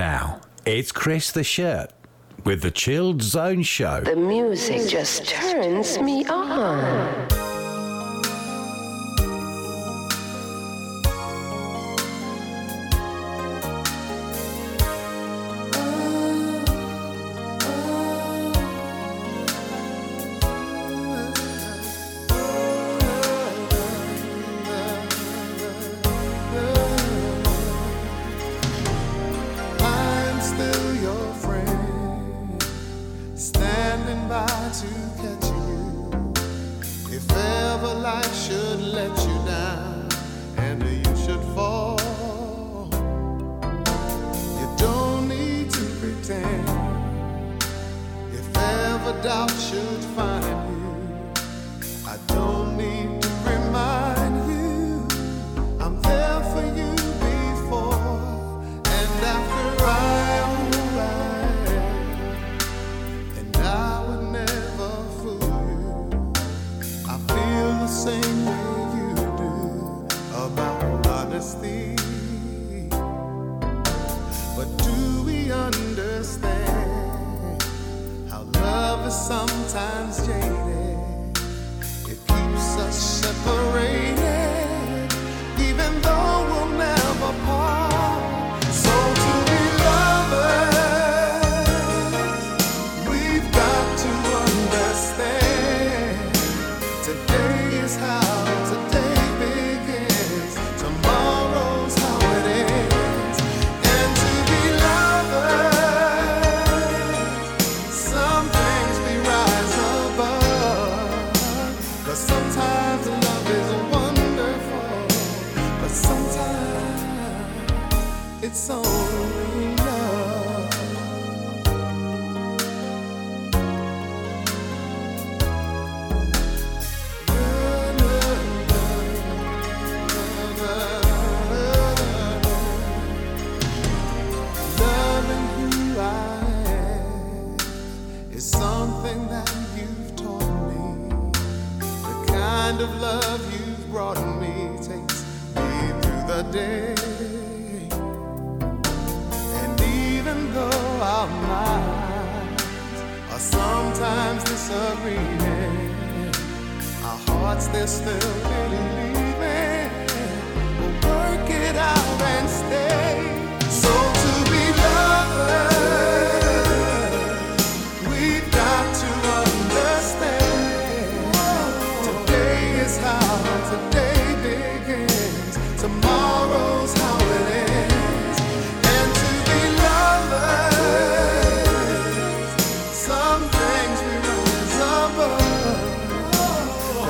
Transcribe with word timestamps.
now, 0.00 0.40
it's 0.64 0.92
Chris 0.92 1.30
the 1.30 1.44
Shirt 1.44 1.92
with 2.46 2.62
the 2.62 2.70
Chilled 2.70 3.20
Zone 3.20 3.62
Show. 3.62 4.00
The 4.00 4.16
music 4.16 4.88
just 4.88 5.26
turns 5.26 5.98
me 5.98 6.24
on. 6.24 7.39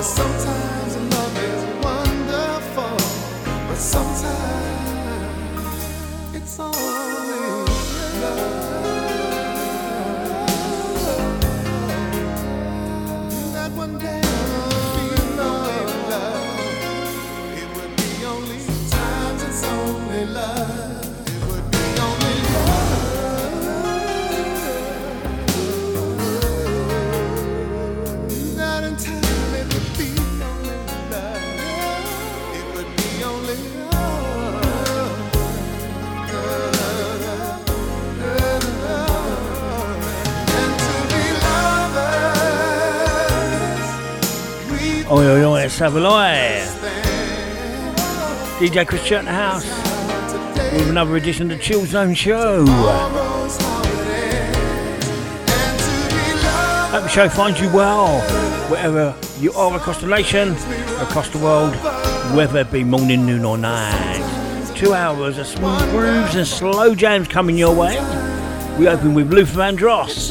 Sometimes 0.03 0.50
Savaloy. 45.81 46.61
DJ 48.59 48.87
Christian 48.87 49.25
House 49.25 49.65
with 50.75 50.91
another 50.91 51.17
edition 51.17 51.51
of 51.51 51.57
the 51.57 51.65
Chill 51.65 51.87
Zone 51.87 52.13
Show. 52.13 52.67
Hope 56.91 57.03
the 57.03 57.09
show 57.09 57.31
finds 57.31 57.63
you 57.63 57.73
well, 57.73 58.21
wherever 58.69 59.17
you 59.39 59.55
are 59.55 59.75
across 59.75 60.03
the 60.03 60.07
nation, 60.07 60.51
across 61.01 61.31
the 61.31 61.39
world, 61.39 61.75
whether 62.37 62.59
it 62.59 62.71
be 62.71 62.85
morning, 62.85 63.25
noon, 63.25 63.47
or 63.47 63.57
night. 63.57 64.73
Two 64.77 64.93
hours 64.93 65.39
of 65.39 65.47
smooth 65.47 65.91
grooves 65.93 66.35
and 66.35 66.47
slow 66.47 66.95
jams 66.95 67.27
coming 67.27 67.57
your 67.57 67.75
way. 67.75 67.95
We 68.79 68.87
open 68.87 69.15
with 69.15 69.33
Luther 69.33 69.61
Vandross. 69.61 70.29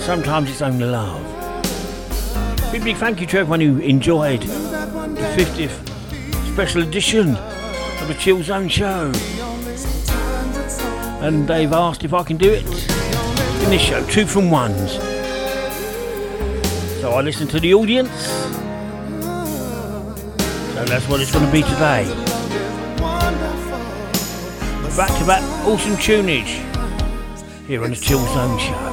Sometimes 0.00 0.50
it's 0.50 0.60
only 0.60 0.86
love. 0.86 1.31
Big, 2.72 2.84
big 2.84 2.96
thank 2.96 3.20
you 3.20 3.26
to 3.26 3.38
everyone 3.38 3.60
who 3.60 3.76
enjoyed 3.80 4.40
the 4.40 5.34
50th 5.36 6.52
special 6.54 6.82
edition 6.82 7.36
of 7.36 8.08
the 8.08 8.14
Chill 8.18 8.42
Zone 8.42 8.66
show. 8.66 9.12
And 11.20 11.46
they've 11.46 11.70
asked 11.70 12.02
if 12.02 12.14
I 12.14 12.22
can 12.22 12.38
do 12.38 12.50
it 12.50 12.64
in 12.64 13.68
this 13.68 13.82
show, 13.82 14.02
two 14.06 14.24
from 14.24 14.50
ones. 14.50 14.92
So 17.02 17.12
I 17.12 17.20
listened 17.20 17.50
to 17.50 17.60
the 17.60 17.74
audience. 17.74 18.10
So 20.72 20.84
that's 20.86 21.06
what 21.10 21.20
it's 21.20 21.30
going 21.30 21.44
to 21.44 21.52
be 21.52 21.60
today. 21.60 22.06
Back 24.96 25.18
to 25.18 25.26
back 25.26 25.42
awesome 25.66 25.96
tunage 25.96 26.56
here 27.66 27.84
on 27.84 27.90
the 27.90 27.96
Chill 27.96 28.24
Zone 28.28 28.58
show. 28.58 28.91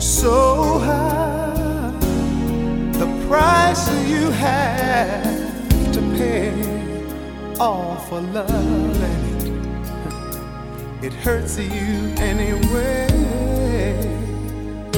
So 0.00 0.78
high 0.78 1.92
the 2.92 3.06
price 3.26 3.88
you 4.08 4.30
have 4.30 5.92
to 5.92 6.00
pay 6.16 6.52
all 7.58 7.96
for 7.96 8.20
love 8.20 9.02
and 9.02 9.24
it, 11.02 11.06
it 11.06 11.12
hurts 11.12 11.58
you 11.58 12.14
anyway. 12.18 13.08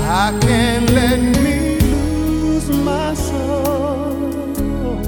I 0.09 0.39
can't 0.41 0.89
let 0.91 1.19
me 1.43 1.81
lose 1.81 2.69
my 2.69 3.13
soul 3.15 5.03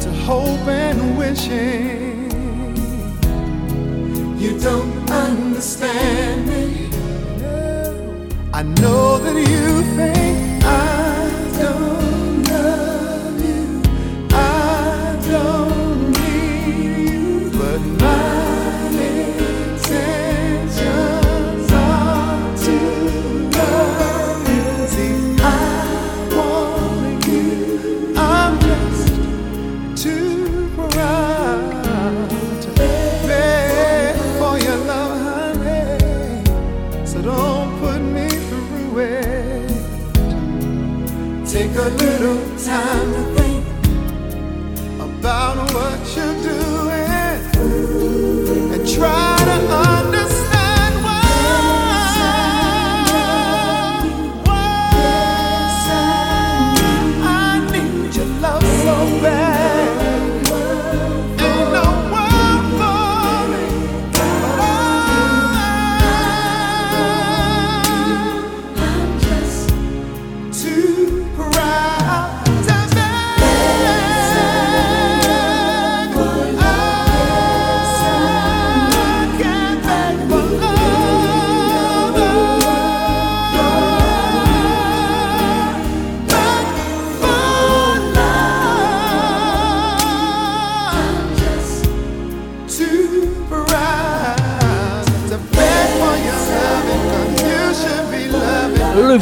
to 0.00 0.10
hope 0.26 0.66
and 0.66 1.16
wishing. 1.16 2.30
You 4.38 4.58
don't 4.58 4.99
understand 5.10 6.46
me. 6.48 6.88
I 8.52 8.62
know 8.62 9.18
that 9.18 9.36
you 9.36 9.82
think 9.96 10.39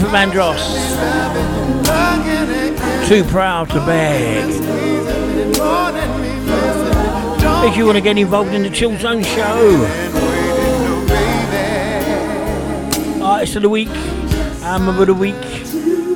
Luther 0.09 0.27
Vandross, 0.27 0.65
too 3.09 3.25
proud 3.25 3.69
to 3.69 3.79
beg. 3.85 4.49
If 7.69 7.77
you 7.77 7.85
want 7.85 7.97
to 7.97 8.00
get 8.00 8.17
involved 8.17 8.55
in 8.55 8.62
the 8.62 8.71
Chill 8.71 8.97
Zone 8.99 9.23
show, 9.23 9.85
artist 13.23 13.57
of 13.57 13.62
the 13.62 13.69
week, 13.69 13.91
album 14.62 14.99
of 14.99 15.07
the 15.07 15.12
week, 15.12 15.38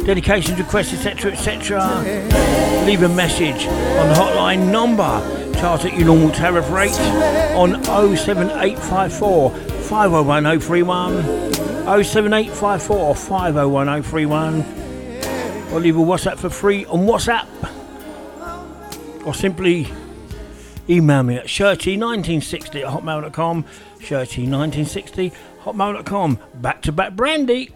dedications, 0.07 0.59
requests, 0.59 0.95
etc., 0.95 1.33
etc., 1.33 1.83
leave 2.87 3.03
a 3.03 3.11
message 3.11 3.67
on 3.67 4.09
the 4.09 4.15
hotline 4.15 4.73
number. 4.73 5.21
Charge 5.61 5.85
at 5.85 5.93
your 5.95 6.07
normal 6.07 6.31
tariff 6.31 6.71
rate 6.71 6.99
on 7.55 7.85
07854 7.85 9.51
501031, 9.51 11.52
07854 12.01 13.15
501031 13.15 14.63
or 15.73 15.81
leave 15.81 15.97
a 15.99 16.01
WhatsApp 16.01 16.39
for 16.39 16.49
free 16.49 16.87
on 16.87 17.01
WhatsApp? 17.01 17.47
Or 19.27 19.35
simply 19.35 19.89
email 20.89 21.23
me 21.23 21.37
at 21.37 21.47
shirty1960 21.47 22.83
at 22.83 22.93
hotmail.com 22.93 23.65
shirty1960 23.99 25.35
hotmail.com 25.63 26.39
back 26.55 26.81
to 26.83 26.93
back 26.93 27.15
Brandy 27.15 27.75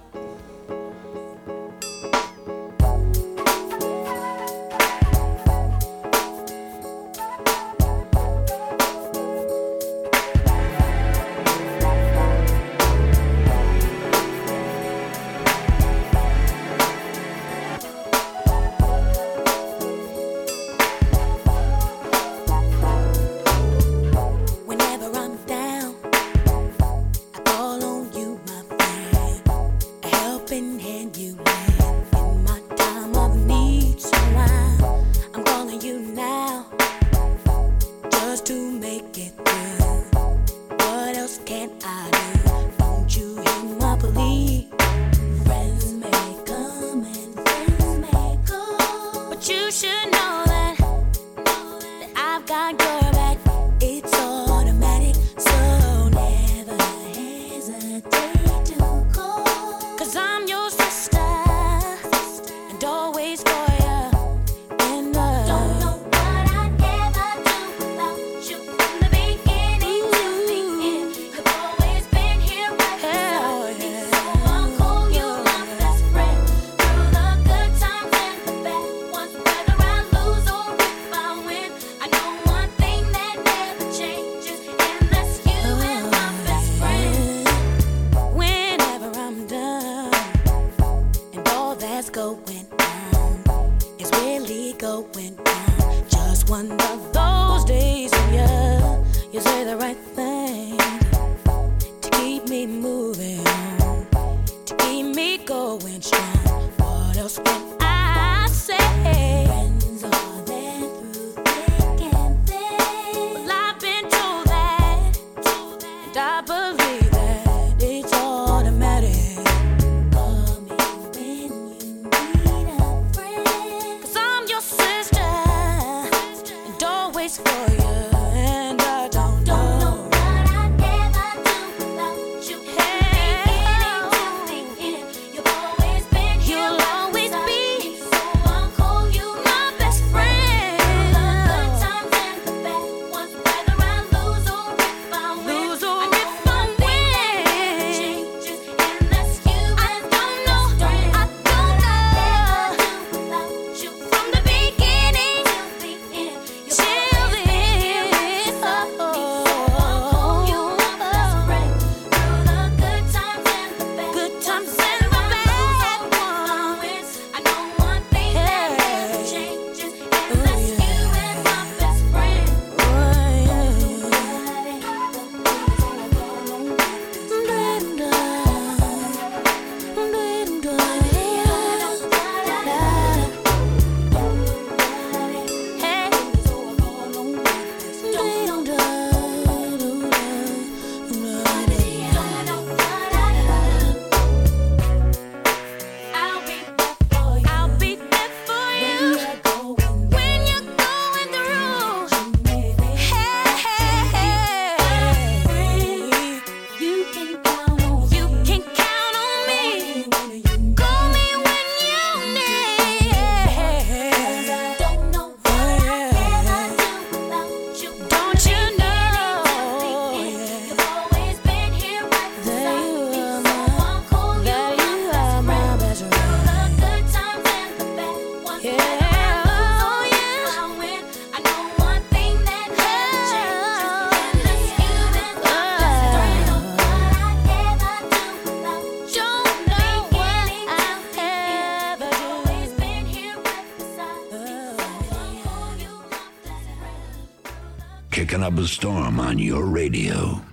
storm 248.66 249.20
on 249.20 249.38
your 249.38 249.64
radio. 249.64 250.45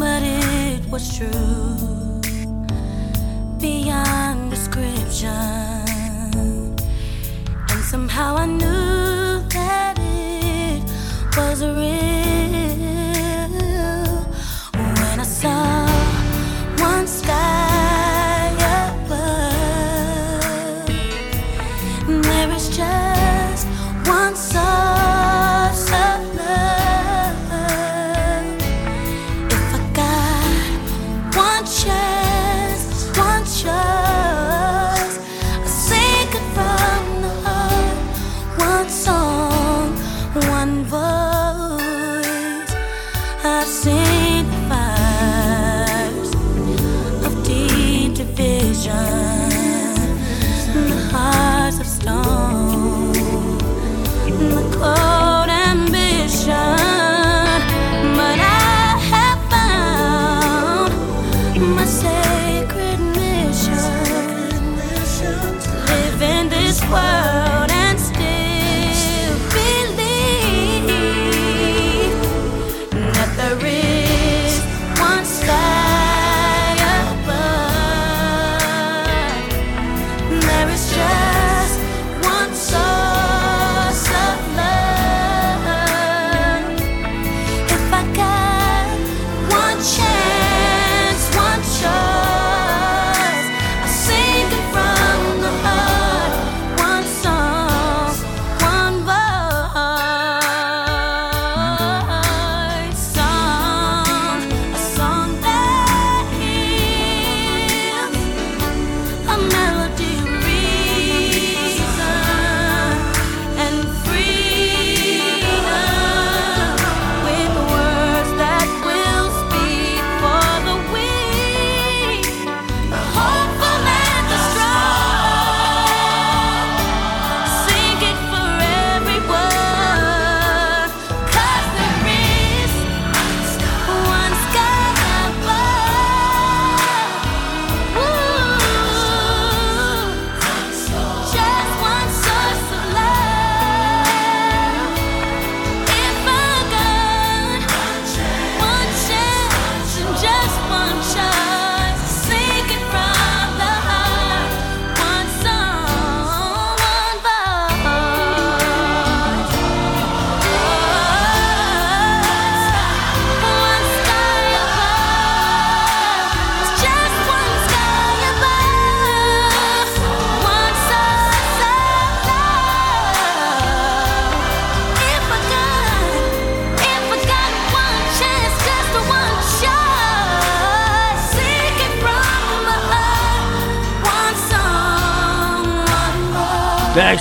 but 0.00 0.22
it 0.22 0.80
was 0.90 1.14
true 1.14 2.20
beyond 3.60 4.50
description. 4.50 5.30
And 7.68 7.84
somehow 7.84 8.36
I 8.36 8.46
knew 8.46 9.42
that 9.50 9.98
it 10.00 10.82
was 11.36 11.62
real. 11.62 12.13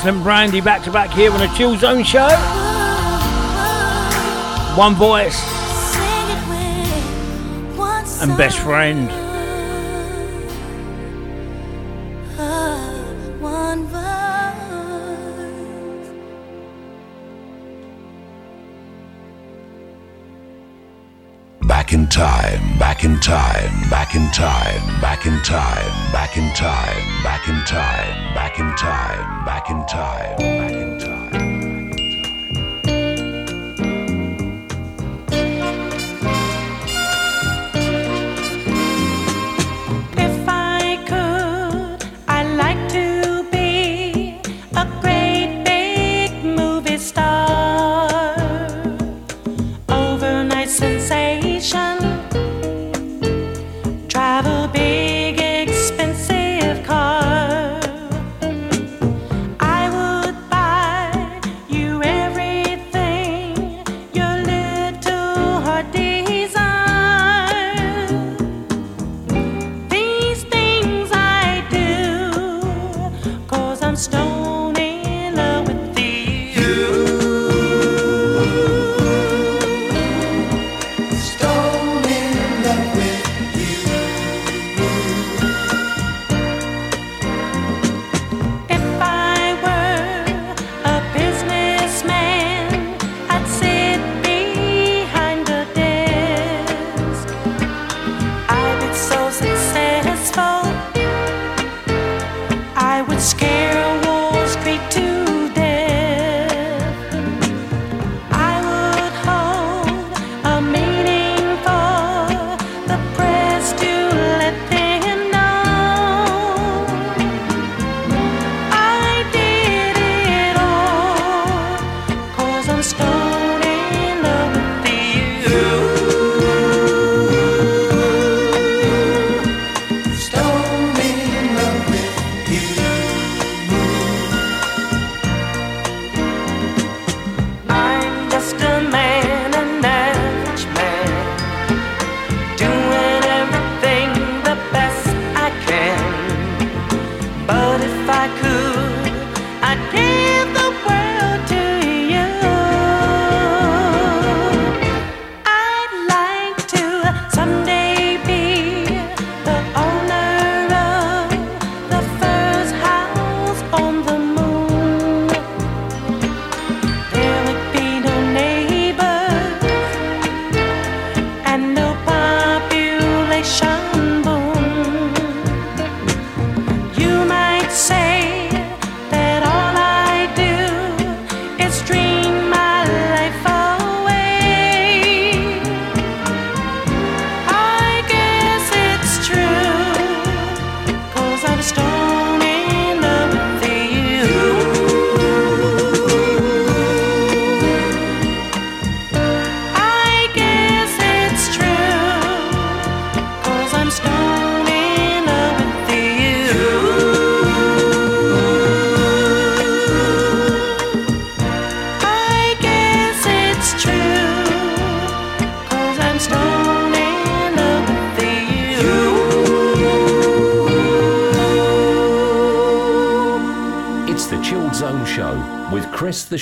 And 0.06 0.22
Brandy 0.22 0.60
back 0.60 0.84
to 0.84 0.92
back 0.92 1.12
here 1.12 1.32
on 1.32 1.42
a 1.42 1.48
Chill 1.56 1.78
Zone 1.78 2.04
Show. 2.04 2.28
One 4.76 4.96
voice 4.96 5.42
and 8.22 8.38
best 8.38 8.60
friend. 8.60 9.08
Back 21.66 21.94
in 21.94 22.08
time, 22.08 22.78
back 22.80 23.04
in 23.04 23.20
time, 23.20 23.90
back 23.90 24.16
in 24.16 24.32
time, 24.32 25.02
back 25.02 25.28
in 25.28 25.42
time, 25.44 26.12
back 26.12 26.38
in 26.38 26.54
time, 26.56 27.24
back 27.24 27.48
in 27.48 27.64
time, 27.66 28.34
back 28.34 28.60
in 28.60 28.76
time 28.76 29.43
back 29.64 29.72
in 29.72 29.86
time. 29.86 30.36
Back 30.38 30.72
in 30.74 30.83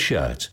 Shirt 0.02 0.51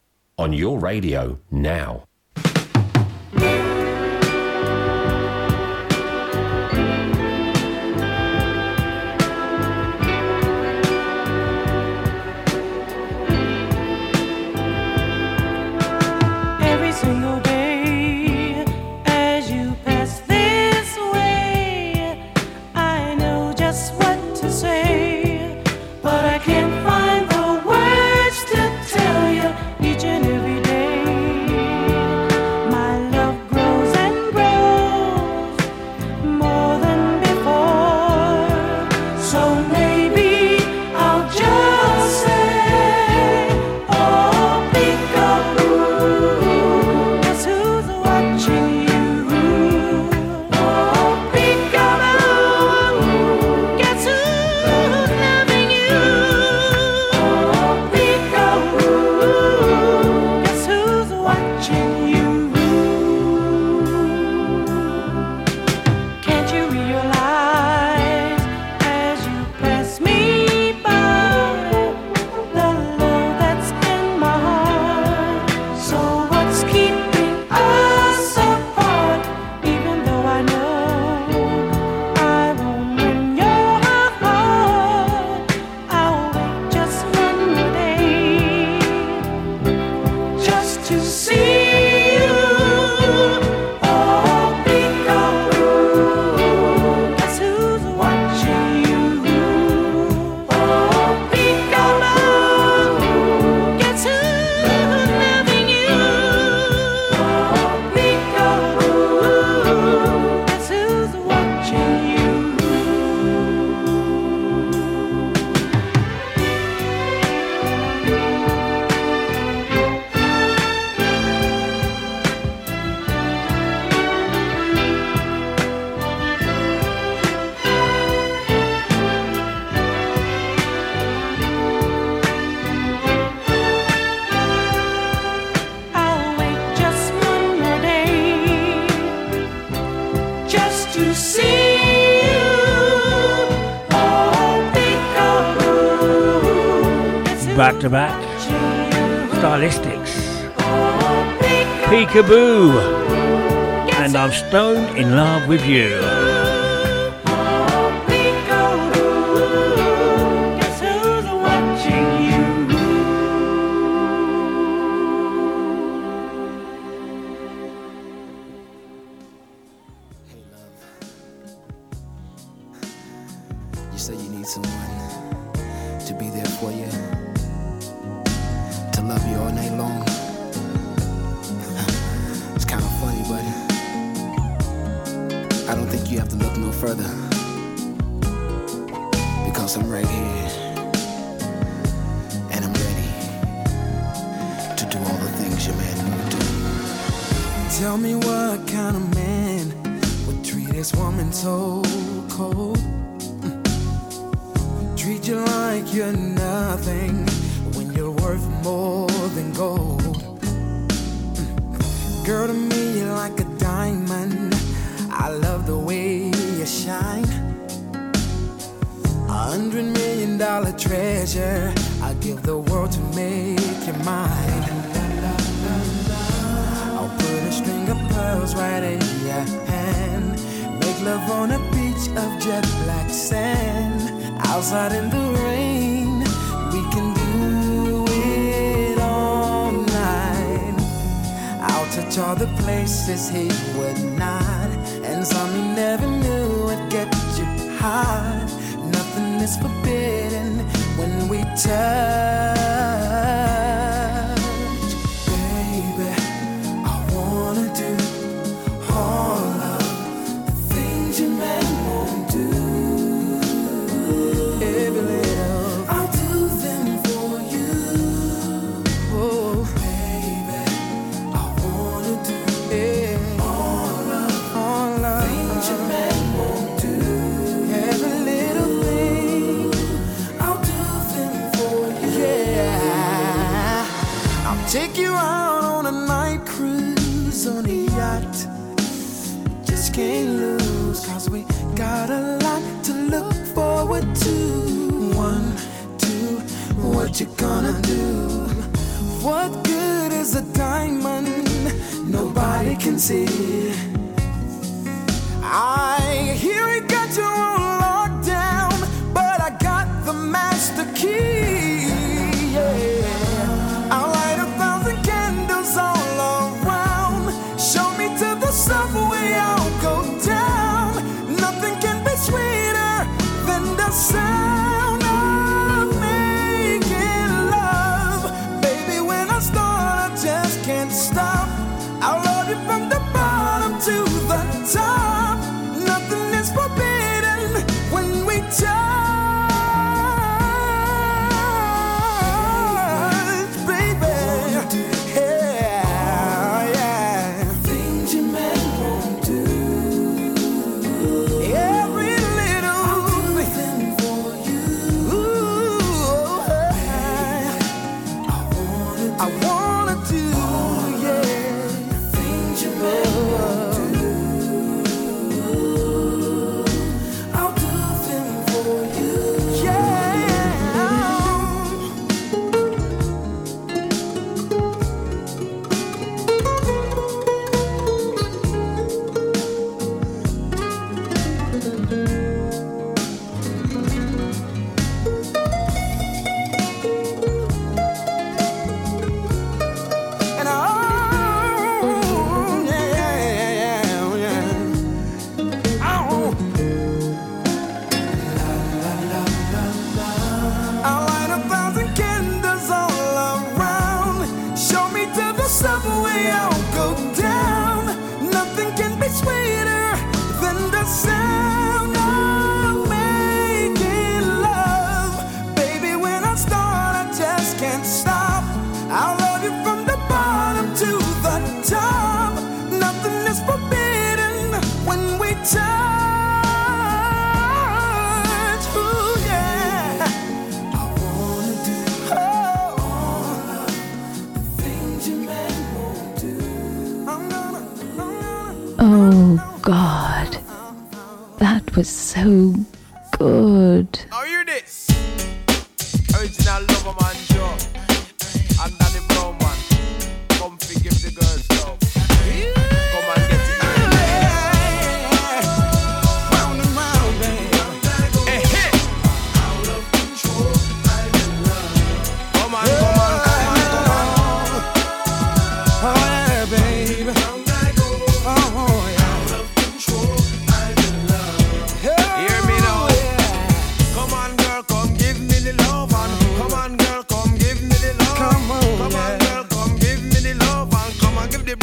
in 155.00 155.16
love 155.16 155.48
with 155.48 155.66
you. 155.66 156.29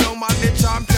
know 0.02 0.14
my 0.14 0.28
bitch, 0.40 0.64
I'm 0.64 0.95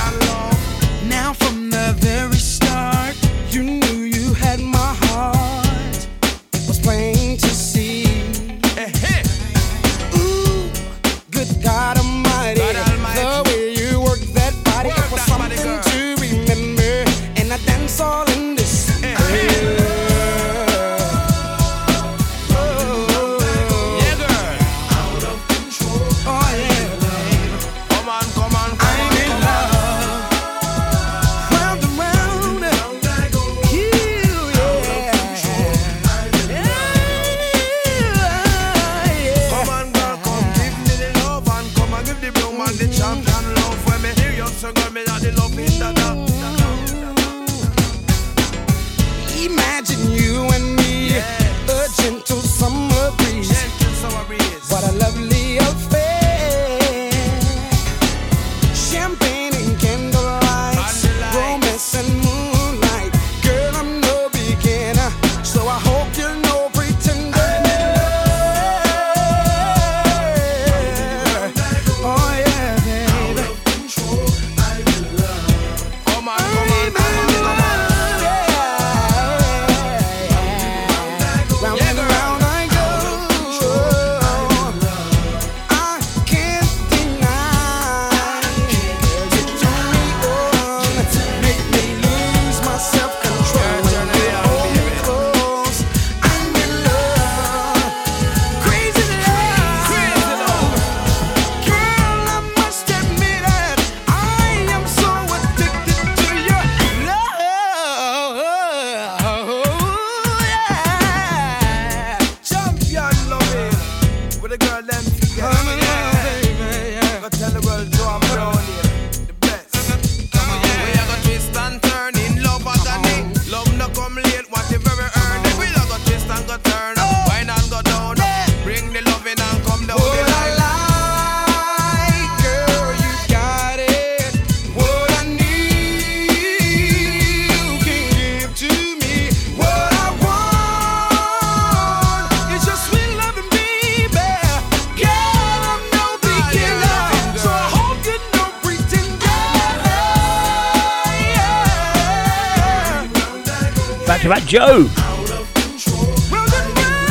Joe. 154.49 154.89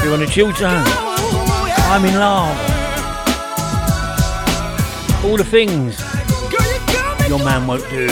You're 0.04 0.14
on 0.16 0.24
a 0.24 0.26
chill 0.26 0.52
zone. 0.54 0.84
I'm 0.88 2.04
in 2.04 2.16
love. 2.16 2.58
All 5.24 5.38
the 5.38 5.44
things 5.44 6.00
your 7.30 7.38
man 7.38 7.68
won't 7.68 7.88
do. 7.92 8.08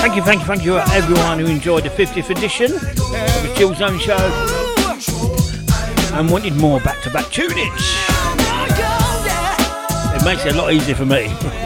Thank 0.00 0.16
you, 0.16 0.22
thank 0.24 0.40
you, 0.40 0.46
thank 0.46 0.64
you 0.64 0.76
everyone 0.76 1.38
who 1.38 1.46
enjoyed 1.46 1.84
the 1.84 1.90
50th 1.90 2.30
edition 2.36 2.72
of 2.72 2.80
the 2.80 3.54
Chill 3.56 3.72
Zone 3.76 4.00
Show 4.00 4.18
and 6.18 6.28
wanted 6.28 6.56
more 6.56 6.80
back-to-back 6.80 7.26
tunage. 7.26 7.96
It 10.16 10.24
makes 10.24 10.44
it 10.44 10.56
a 10.56 10.58
lot 10.58 10.72
easier 10.72 10.96
for 10.96 11.06
me. 11.06 11.32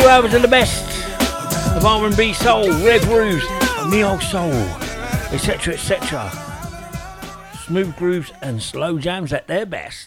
few 0.00 0.08
hours 0.08 0.32
of 0.32 0.40
the 0.40 0.48
best 0.48 0.82
of 1.76 1.84
R&B, 1.84 2.32
soul, 2.32 2.68
rev 2.82 3.02
grooves, 3.02 3.44
neo 3.90 4.18
soul, 4.18 4.50
etc., 5.30 5.74
etc. 5.74 6.30
Smooth 7.66 7.94
grooves 7.96 8.32
and 8.40 8.62
slow 8.62 8.98
jams 8.98 9.30
at 9.34 9.46
their 9.46 9.66
best. 9.66 9.99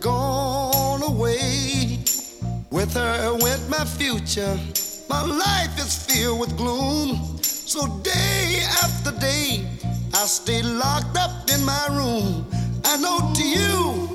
gone 0.00 1.02
away. 1.02 1.98
With 2.70 2.94
her 2.94 3.34
went 3.40 3.68
my 3.68 3.84
future. 3.84 4.58
My 5.08 5.22
life 5.22 5.78
is 5.78 6.06
filled 6.06 6.40
with 6.40 6.56
gloom. 6.56 7.38
So 7.42 7.86
day 8.02 8.62
after 8.82 9.12
day, 9.18 9.66
I 10.14 10.26
stay 10.26 10.62
locked 10.62 11.16
up 11.16 11.50
in 11.50 11.64
my 11.64 11.86
room. 11.90 12.46
I 12.84 12.96
know 12.96 13.32
to 13.34 13.44
you, 13.44 14.08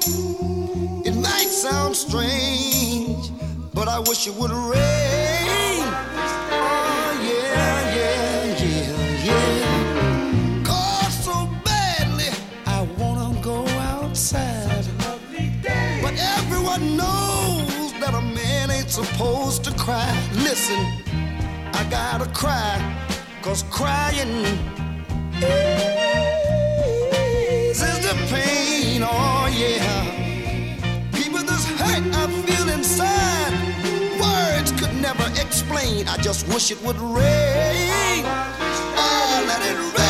it 1.05 1.15
might 1.15 1.49
sound 1.49 1.95
strange, 1.95 3.31
but 3.73 3.87
I 3.87 3.99
wish 3.99 4.27
it 4.27 4.33
would 4.35 4.51
rain. 4.51 5.46
supposed 19.03 19.63
to 19.63 19.71
cry. 19.73 20.11
Listen, 20.33 20.79
I 21.71 21.85
gotta 21.87 22.27
cry, 22.31 22.73
cause 23.43 23.61
crying 23.69 24.43
eases 27.69 27.99
the 28.07 28.15
pain, 28.33 29.03
oh 29.03 29.45
yeah. 29.55 30.01
People, 31.13 31.43
this 31.43 31.65
hurt 31.79 32.05
I 32.21 32.25
feel 32.45 32.69
inside, 32.69 33.53
words 34.19 34.71
could 34.79 34.95
never 34.99 35.27
explain. 35.39 36.07
I 36.07 36.17
just 36.17 36.47
wish 36.47 36.71
it 36.71 36.81
would 36.83 36.97
rain. 36.97 38.23
Oh, 39.05 39.45
let 39.47 39.61
it 39.61 39.77
rain. 39.95 40.06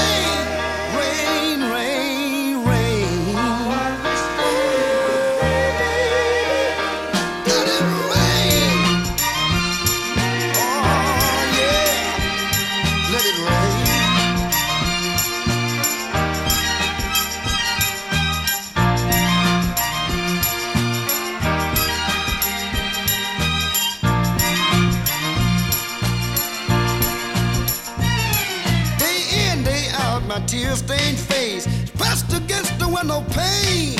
no 33.07 33.21
pain. 33.31 33.95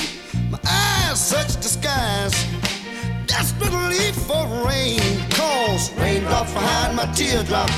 My 0.52 0.60
eyes 0.66 1.20
such 1.20 1.56
disguise. 1.62 2.36
Desperately 3.26 4.12
for 4.28 4.46
rain. 4.68 5.00
Cause 5.32 5.92
raindrops 5.94 6.54
behind 6.54 6.98
my 6.98 7.06
teardrop. 7.14 7.70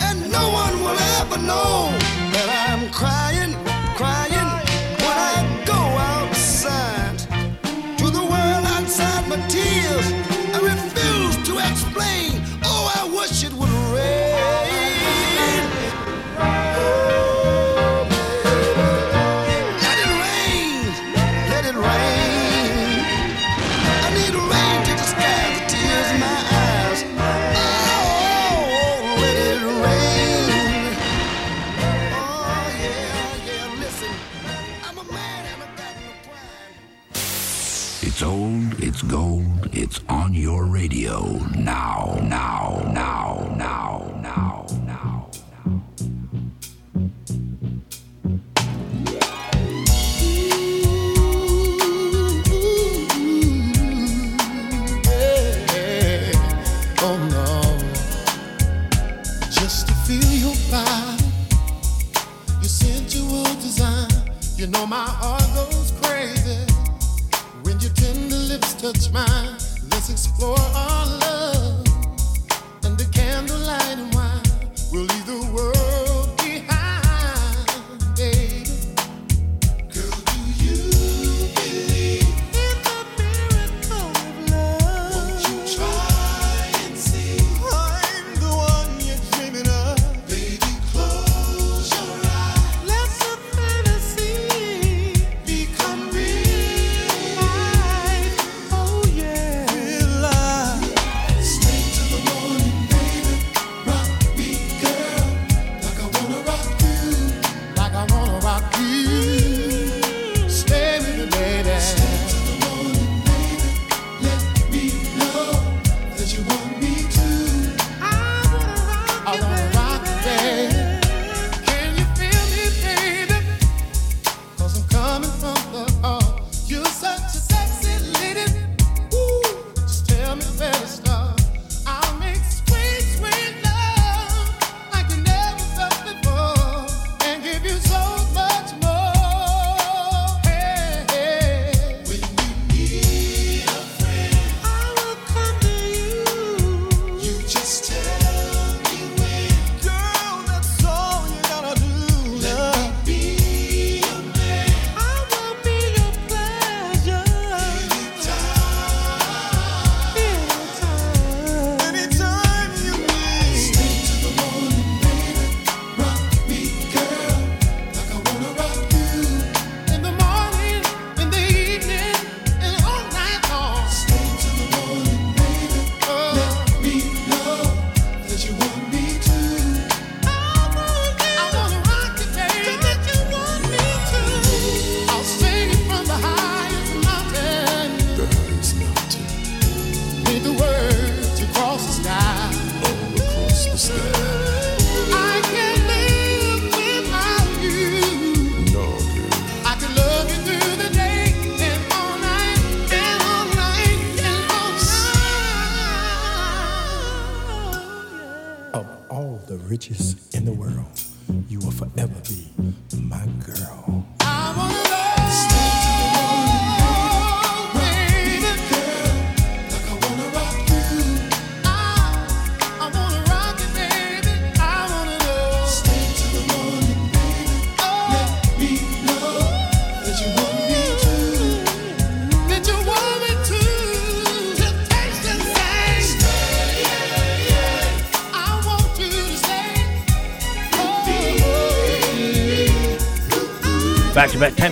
And 0.00 0.30
no 0.30 0.50
one 0.50 0.74
will 0.82 0.98
ever 1.20 1.38
know 1.38 1.90
that 2.34 2.48
I'm 2.68 2.90
crying, 2.90 3.54
crying. 3.96 4.33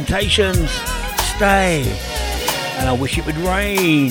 Temptations, 0.05 0.69
Stay, 1.37 1.85
and 2.79 2.89
I 2.89 2.93
wish 2.93 3.19
it 3.19 3.25
would 3.25 3.37
rain. 3.37 4.11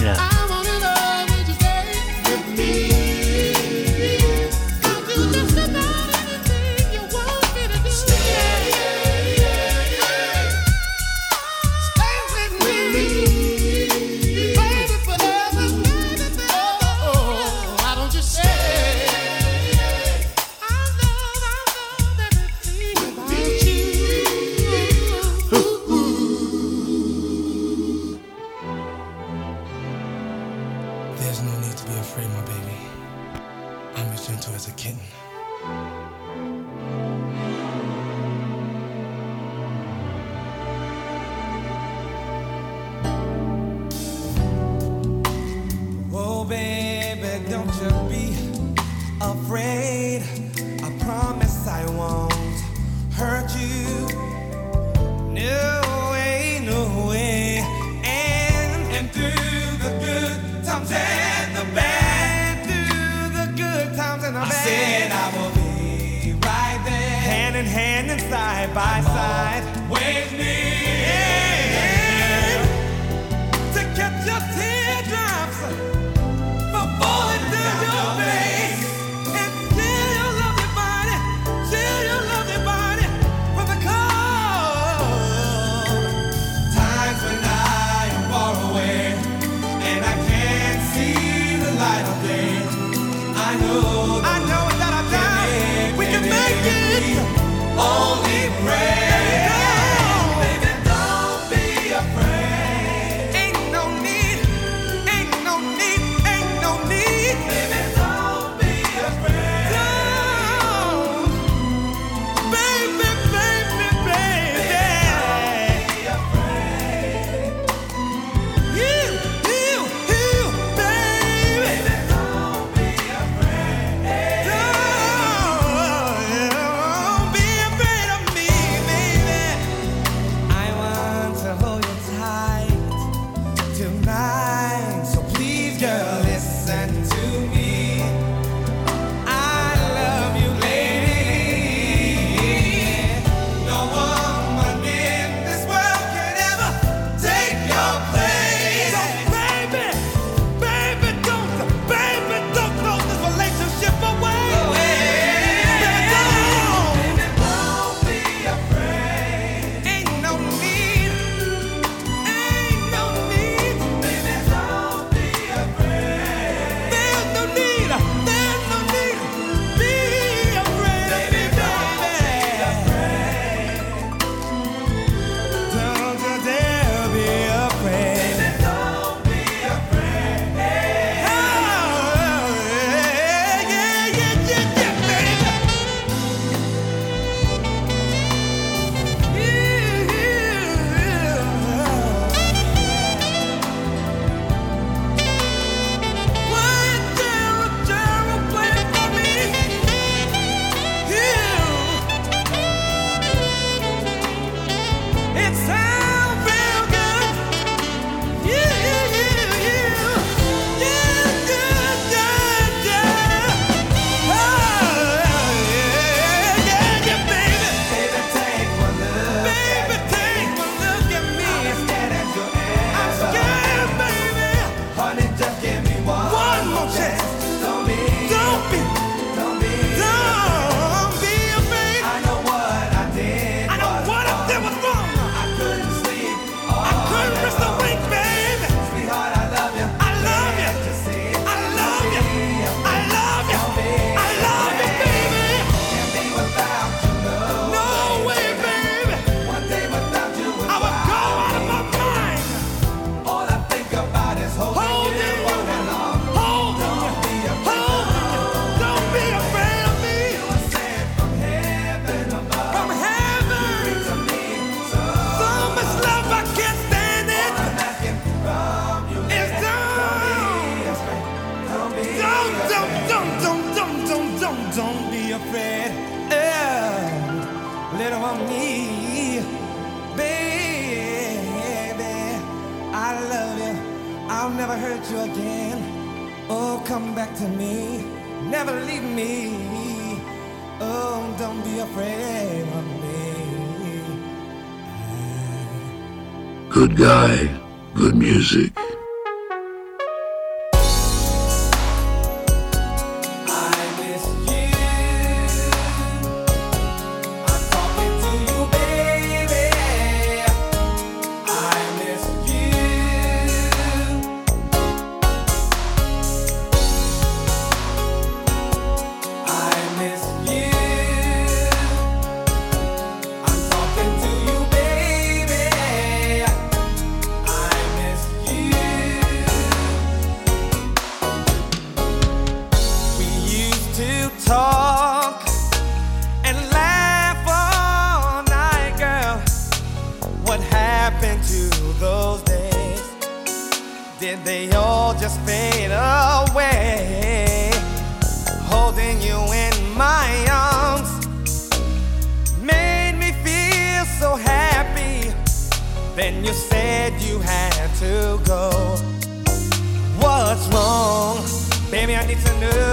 and 362.47 362.63
earth. 362.63 362.90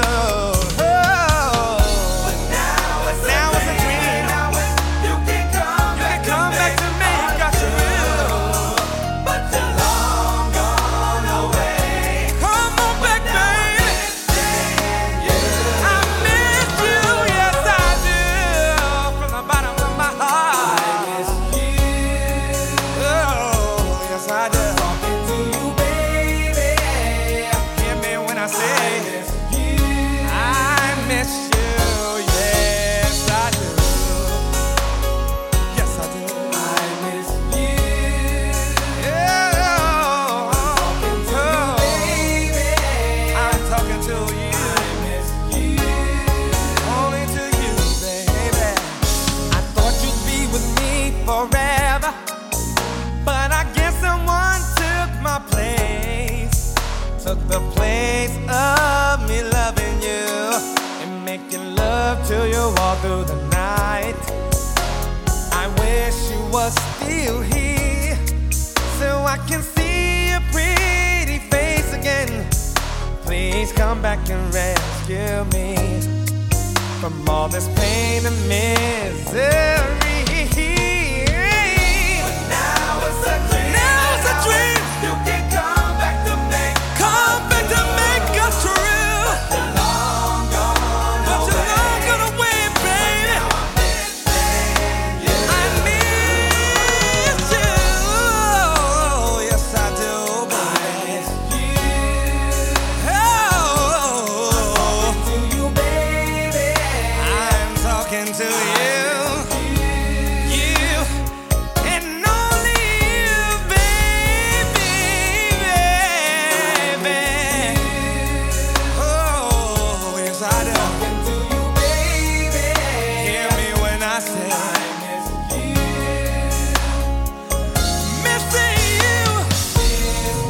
all 77.38 77.48
this 77.48 77.68
pain 77.76 78.26
and 78.26 78.48
misery. 78.48 79.97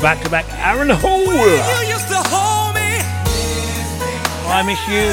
back 0.00 0.22
to 0.22 0.30
back 0.30 0.46
Aaron 0.64 0.90
Hall. 0.90 1.24
I 4.50 4.62
miss 4.64 4.78
you. 4.88 5.10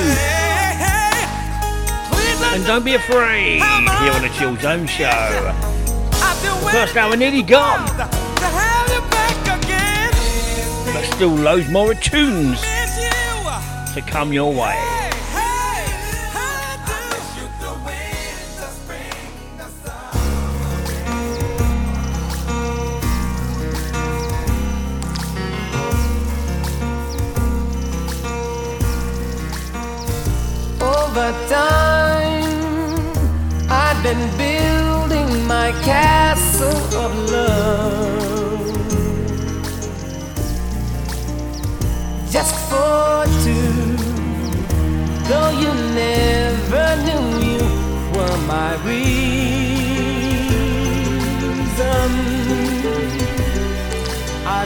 And 2.53 2.65
don't 2.65 2.85
be 2.85 2.93
afraid 2.93 3.55
here 3.55 4.13
on 4.13 4.21
the 4.21 4.29
Chill 4.37 4.55
Zone 4.57 4.87
Show. 4.87 5.53
First 6.71 6.95
hour 6.95 7.15
nearly 7.17 7.41
gone. 7.41 7.85
But 10.93 11.03
still 11.13 11.35
loads 11.35 11.69
more 11.69 11.93
tunes 11.93 12.61
to 12.61 14.01
come 14.05 14.31
your 14.31 14.53
way. 14.53 14.94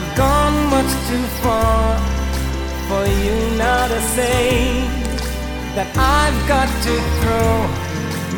I've 0.00 0.16
gone 0.16 0.70
much 0.70 0.92
too 1.08 1.26
far 1.42 1.98
for 2.88 3.04
you 3.06 3.36
now 3.58 3.86
to 3.86 4.00
say 4.16 4.80
that 5.76 5.88
I've 5.94 6.40
got 6.48 6.68
to 6.86 6.94
throw 7.20 7.52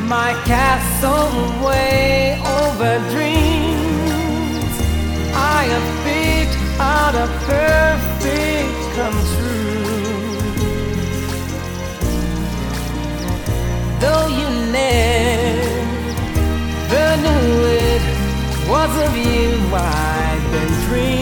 my 0.09 0.33
castle 0.45 1.31
away 1.55 2.37
over 2.61 2.99
dreams 3.15 4.73
I 5.35 5.61
have 5.73 5.89
picked 6.03 6.59
out 6.81 7.15
a 7.15 7.29
perfect 7.47 8.79
come 8.97 9.21
true. 9.33 10.43
Though 14.03 14.27
you 14.39 14.49
never 14.81 15.07
knew 17.25 17.49
it 17.87 18.03
was 18.69 18.93
of 19.07 19.13
you 19.17 19.51
I've 19.73 20.45
been 20.51 20.73
dreaming. 20.89 21.22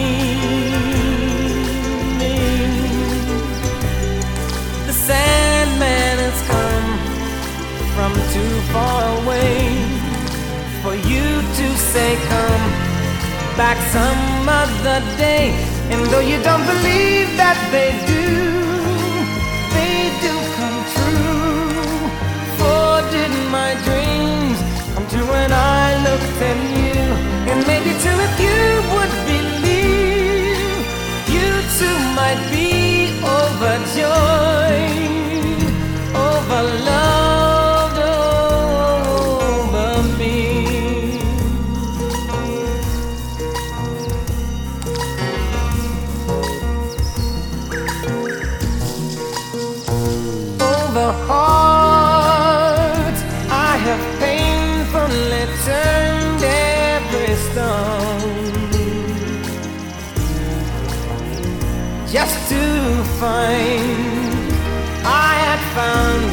too 8.33 8.55
far 8.71 9.03
away 9.21 9.59
for 10.81 10.95
you 10.95 11.25
to 11.59 11.67
say 11.91 12.15
come 12.31 12.65
back 13.59 13.77
some 13.91 14.47
other 14.47 14.99
day. 15.17 15.51
And 15.91 15.99
though 16.11 16.25
you 16.31 16.39
don't 16.41 16.65
believe 16.73 17.27
that 17.35 17.59
they 17.75 17.91
do, 18.07 18.27
they 19.75 19.97
do 20.23 20.33
come 20.57 20.79
true. 20.95 21.75
For 22.57 22.89
did 23.11 23.33
my 23.51 23.71
dreams 23.87 24.59
come 24.93 25.05
true 25.11 25.27
when 25.35 25.51
I 25.51 25.85
looked 26.07 26.41
at 26.49 26.59
you? 26.79 27.03
And 27.51 27.59
maybe 27.67 27.91
too 28.03 28.17
if 28.27 28.35
you 28.45 28.61
would 28.93 29.13
believe, 29.31 30.83
you 31.35 31.49
too 31.77 31.97
might 32.19 32.41
be 32.55 32.69
overjoyed 33.39 34.41
over 36.15 36.63
love. 36.87 37.10
find. 63.21 64.49
I 65.05 65.33
had 65.45 65.61
found 65.77 66.23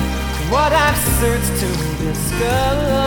what 0.53 0.73
I've 0.73 1.01
searched 1.21 1.55
to 1.63 1.71
discover. 2.07 3.05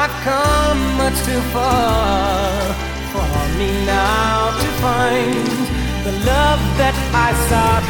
I've 0.00 0.16
come 0.28 0.80
much 1.02 1.18
too 1.28 1.42
far 1.52 2.48
for 3.12 3.30
me 3.58 3.70
now 3.84 4.56
to 4.60 4.68
find 4.84 5.48
the 6.06 6.14
love 6.32 6.62
that 6.80 6.96
I 7.26 7.30
sought 7.48 7.86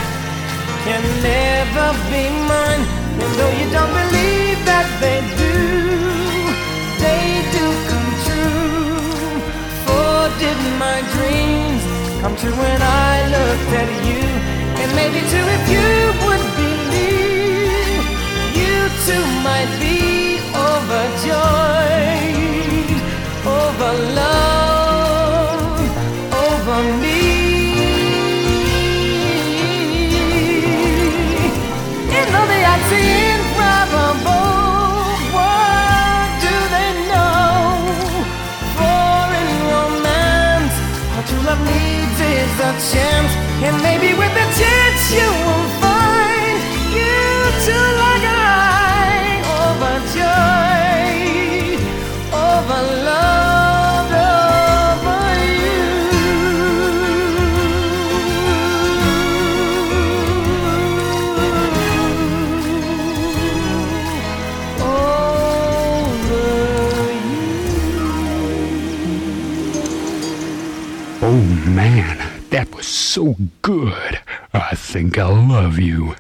can 0.85 1.03
never 1.31 1.89
be 2.11 2.25
mine. 2.51 2.85
And 3.23 3.31
though 3.39 3.55
you 3.61 3.67
don't 3.77 3.95
believe 4.03 4.59
that 4.71 4.87
they 5.01 5.19
do. 5.39 5.43
My 10.79 11.01
dreams 11.14 11.83
come 12.20 12.35
true 12.37 12.57
when 12.57 12.81
I 12.83 13.29
looked 13.35 13.72
at 13.83 13.91
you? 14.09 14.22
And 14.81 14.91
maybe 14.95 15.20
too 15.33 15.47
if 15.57 15.64
you 15.75 15.89
would 16.25 16.45
believe, 16.61 18.05
you 18.61 18.77
too 19.07 19.25
might 19.49 19.72
be 19.81 19.99
overjoyed 20.55 21.75
over 23.47 23.93
love, 24.20 24.74
a 42.65 42.73
chance, 42.93 43.33
and 43.61 43.77
maybe 43.83 44.15
with 44.17 44.33
a 44.33 44.49
chance 44.57 45.03
you 45.12 45.29
will 45.45 45.74
so 73.15 73.37
good. 73.62 74.19
I 74.53 74.75
think 74.75 75.19
I 75.19 75.29
love 75.29 75.79
you. 75.79 76.17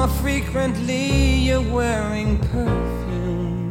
More 0.00 0.08
frequently 0.08 1.34
you're 1.46 1.68
wearing 1.78 2.38
perfume. 2.38 3.70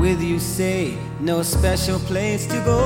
With 0.00 0.20
you 0.20 0.40
say 0.40 0.98
no 1.20 1.42
special 1.42 2.00
place 2.10 2.44
to 2.46 2.58
go. 2.64 2.80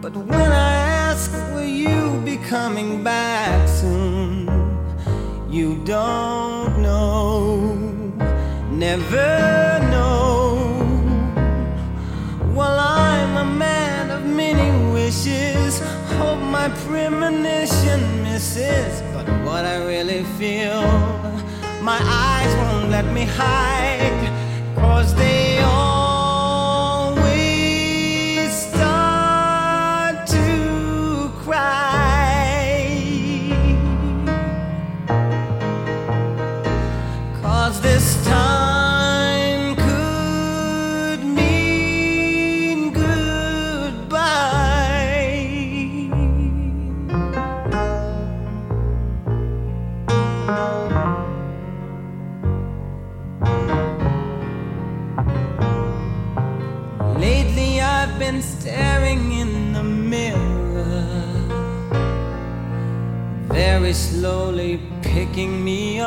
But 0.00 0.16
when 0.16 0.50
I 0.50 0.72
ask 1.08 1.30
will 1.52 1.72
you 1.84 2.18
be 2.24 2.38
coming 2.38 3.04
back 3.04 3.68
soon, 3.68 4.48
you 5.50 5.76
don't 5.84 6.80
know, 6.80 7.74
never 8.70 9.28
know. 9.92 10.24
Well, 12.54 12.78
I'm 12.78 13.36
a 13.36 13.48
man 13.66 14.10
of 14.10 14.24
many 14.24 14.68
wishes. 14.94 15.80
Hope 16.18 16.40
my 16.40 16.68
premonition 16.86 18.05
But 19.12 19.28
what 19.44 19.66
I 19.66 19.84
really 19.84 20.24
feel, 20.38 20.80
my 21.82 22.00
eyes 22.02 22.54
won't 22.56 22.90
let 22.90 23.04
me 23.12 23.24
hide. 23.26 24.32
Cause 24.76 25.14
they 25.14 25.45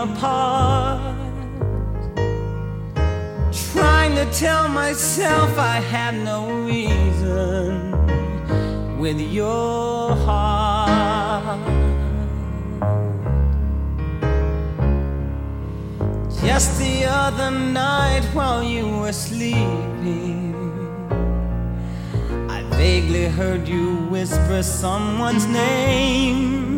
apart. 0.04 1.16
Trying 3.72 4.16
to 4.16 4.26
tell 4.32 4.68
myself 4.70 5.58
I 5.58 5.78
had 5.94 6.16
no 6.16 6.40
reason 6.72 7.92
with 8.98 9.20
your 9.20 10.16
heart. 10.26 11.60
Just 16.42 16.80
the 16.80 17.06
other 17.06 17.52
night 17.52 18.24
while 18.34 18.64
you 18.64 18.88
were 19.00 19.12
sleeping, 19.12 20.56
I 22.50 22.64
vaguely 22.78 23.26
heard 23.26 23.68
you 23.68 23.98
whisper 24.14 24.64
someone's 24.64 25.46
name. 25.46 26.69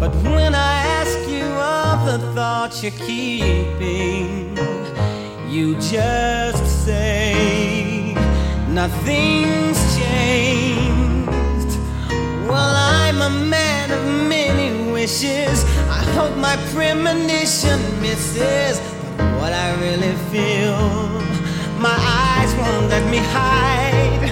But 0.00 0.14
when 0.22 0.54
I 0.54 0.82
ask 0.98 1.28
you 1.28 1.44
of 1.44 2.06
the 2.06 2.32
thoughts 2.32 2.82
you're 2.82 2.90
keeping, 2.92 4.56
you 5.46 5.74
just 5.74 6.86
say 6.86 8.14
nothing's 8.66 9.78
changed. 9.98 11.76
Well, 12.48 12.74
I'm 12.74 13.20
a 13.20 13.28
man 13.28 13.90
of 13.90 14.02
many 14.26 14.90
wishes. 14.90 15.64
I 15.90 16.02
hope 16.16 16.34
my 16.38 16.56
premonition 16.72 17.78
misses. 18.00 18.80
But 19.18 19.30
what 19.38 19.52
I 19.52 19.68
really 19.82 20.16
feel, 20.32 20.80
my 21.78 21.98
eyes 22.24 22.54
won't 22.54 22.88
let 22.88 23.04
me 23.10 23.18
hide. 23.18 24.29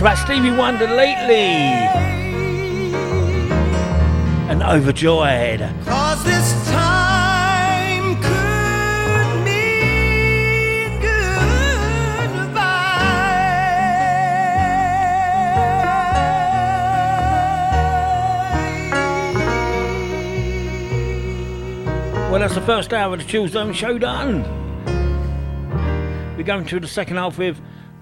much 0.00 0.18
about 0.18 0.26
Stevie 0.26 0.50
Wonder 0.50 0.86
lately. 0.86 1.34
And 4.48 4.62
overjoyed. 4.62 5.60
Cause 5.84 6.24
this 6.24 6.68
time 6.70 8.16
could 8.22 9.44
mean 9.44 11.00
goodbye. 11.00 11.50
Well, 22.30 22.40
that's 22.40 22.54
the 22.54 22.62
first 22.62 22.92
hour 22.94 23.12
of 23.12 23.20
the 23.20 23.26
Tuesday 23.26 23.72
Show 23.74 23.98
done. 23.98 24.44
We're 26.36 26.44
going 26.44 26.64
to 26.66 26.80
the 26.80 26.88
second 26.88 27.16
half 27.18 27.36
with 27.36 27.60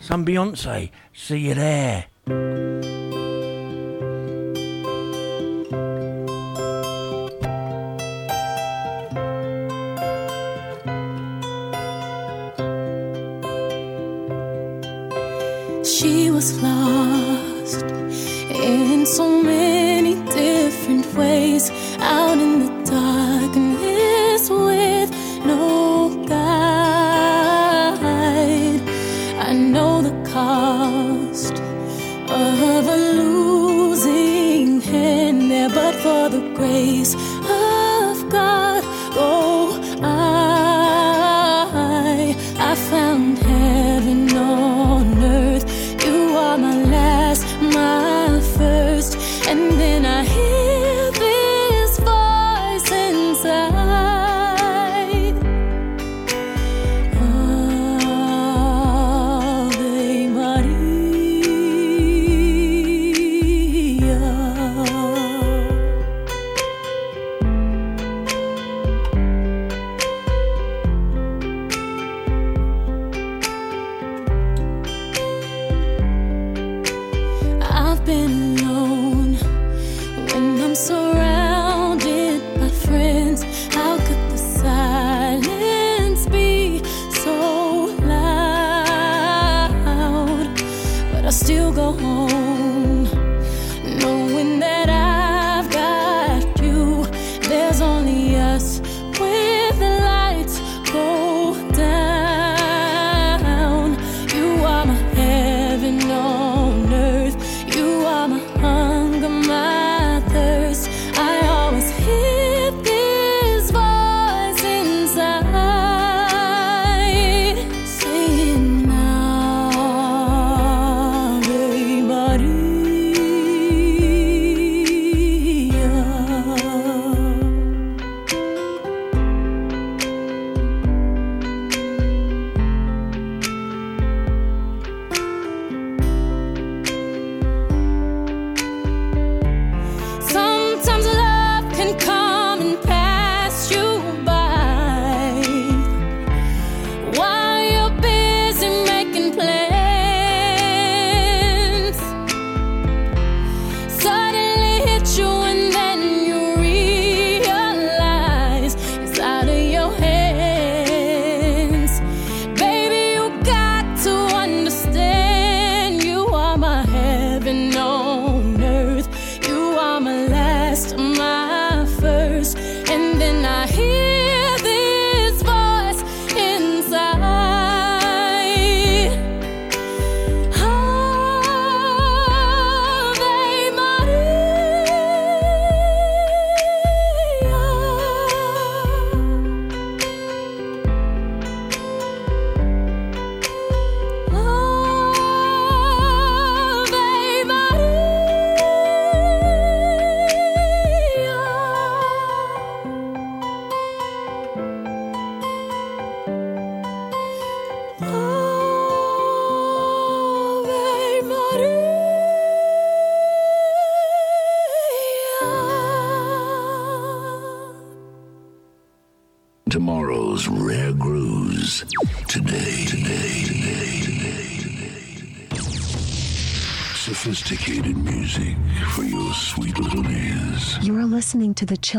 some 0.08 0.24
Beyonce. 0.24 0.90
See 1.12 1.36
you 1.36 1.52
there. 1.52 2.06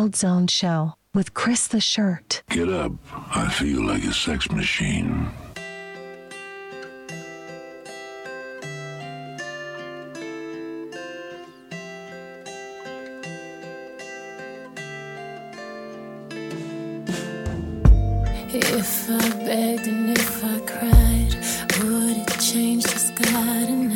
Zone 0.07 0.47
show 0.47 0.93
with 1.13 1.33
Chris 1.33 1.67
the 1.67 1.81
Shirt. 1.81 2.41
Get 2.49 2.69
up. 2.69 2.93
I 3.35 3.49
feel 3.49 3.85
like 3.85 4.03
a 4.05 4.13
sex 4.13 4.49
machine. 4.49 5.29
If 18.51 19.09
I 19.09 19.29
begged 19.45 19.87
and 19.87 20.17
if 20.17 20.43
I 20.43 20.59
cried, 20.61 21.35
would 21.83 22.17
it 22.17 22.39
change 22.39 22.83
the 22.83 22.99
sky? 22.99 23.88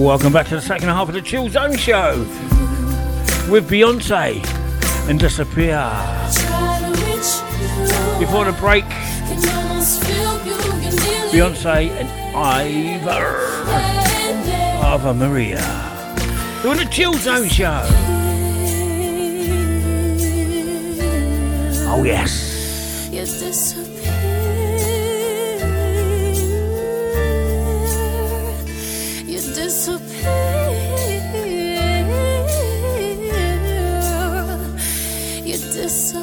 Welcome 0.00 0.32
back 0.32 0.48
to 0.48 0.54
the 0.54 0.62
second 0.62 0.88
half 0.88 1.08
of 1.08 1.14
the 1.14 1.20
Chill 1.20 1.50
Zone 1.50 1.76
Show 1.76 2.20
with 3.50 3.68
Beyonce 3.68 4.42
and 5.10 5.20
Disappear. 5.20 5.76
Before 8.18 8.46
the 8.46 8.56
break, 8.58 8.84
Beyonce 11.30 11.90
and 11.90 12.08
Ivor, 12.34 13.40
Ava 14.82 15.12
Maria 15.12 15.60
doing 16.62 16.78
the 16.78 16.88
Chill 16.90 17.12
Zone 17.12 17.50
Show. 17.50 17.82
Oh, 21.92 22.02
yes. 22.06 23.79
You 35.42 35.56
disappear. 35.56 36.19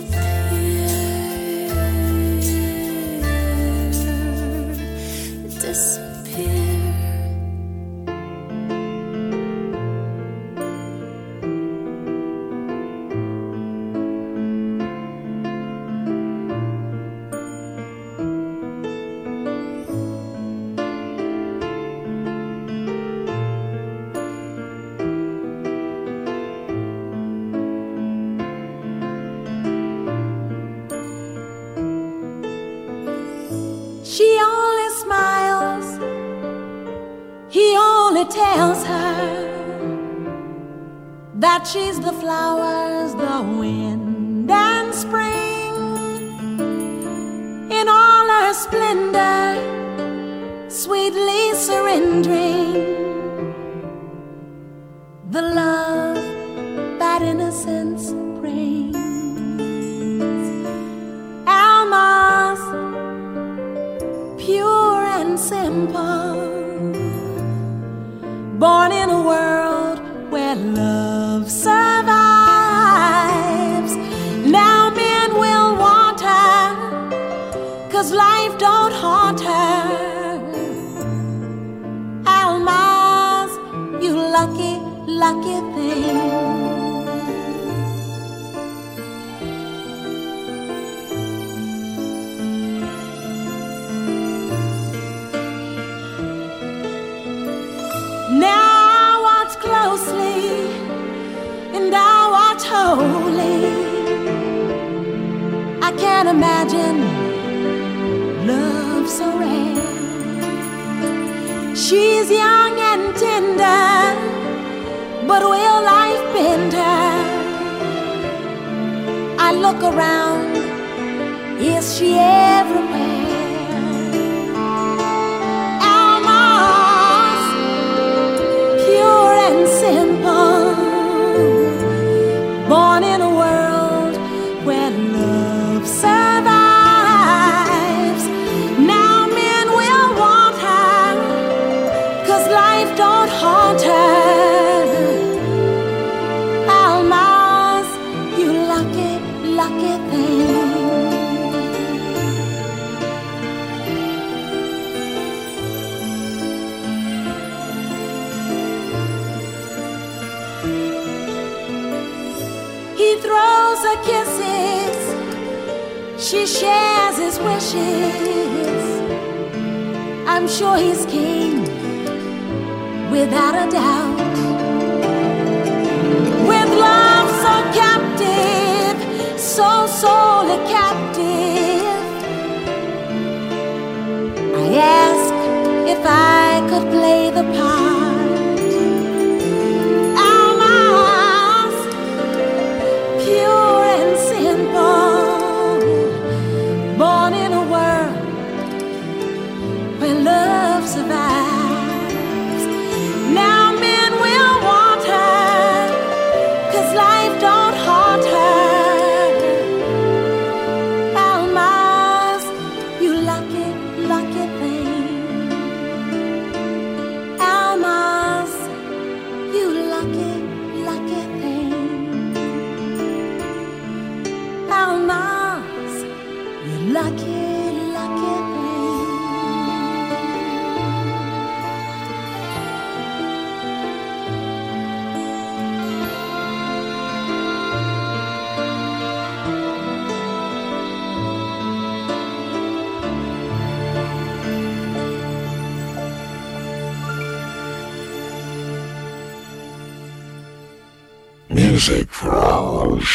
flower. 42.28 42.66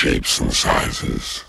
shapes 0.03 0.41
and 0.41 0.53
sizes. 0.53 1.45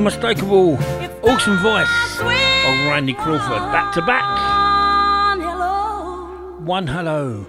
Unmistakable, 0.00 0.78
awesome 1.22 1.58
voice 1.58 2.20
of 2.20 2.86
Randy 2.88 3.12
Crawford. 3.12 3.70
Back 3.70 3.92
to 3.92 4.00
back. 4.00 4.24
Hello. 5.38 6.56
One 6.64 6.86
hello. 6.86 7.44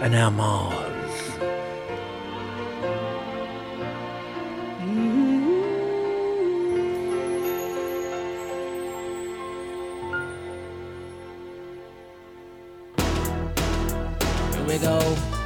And 0.00 0.14
our 0.14 0.30
Mars. 0.30 0.88
we 14.66 14.78
go. 14.78 15.37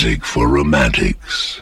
Music 0.00 0.24
for 0.24 0.46
romantics. 0.46 1.57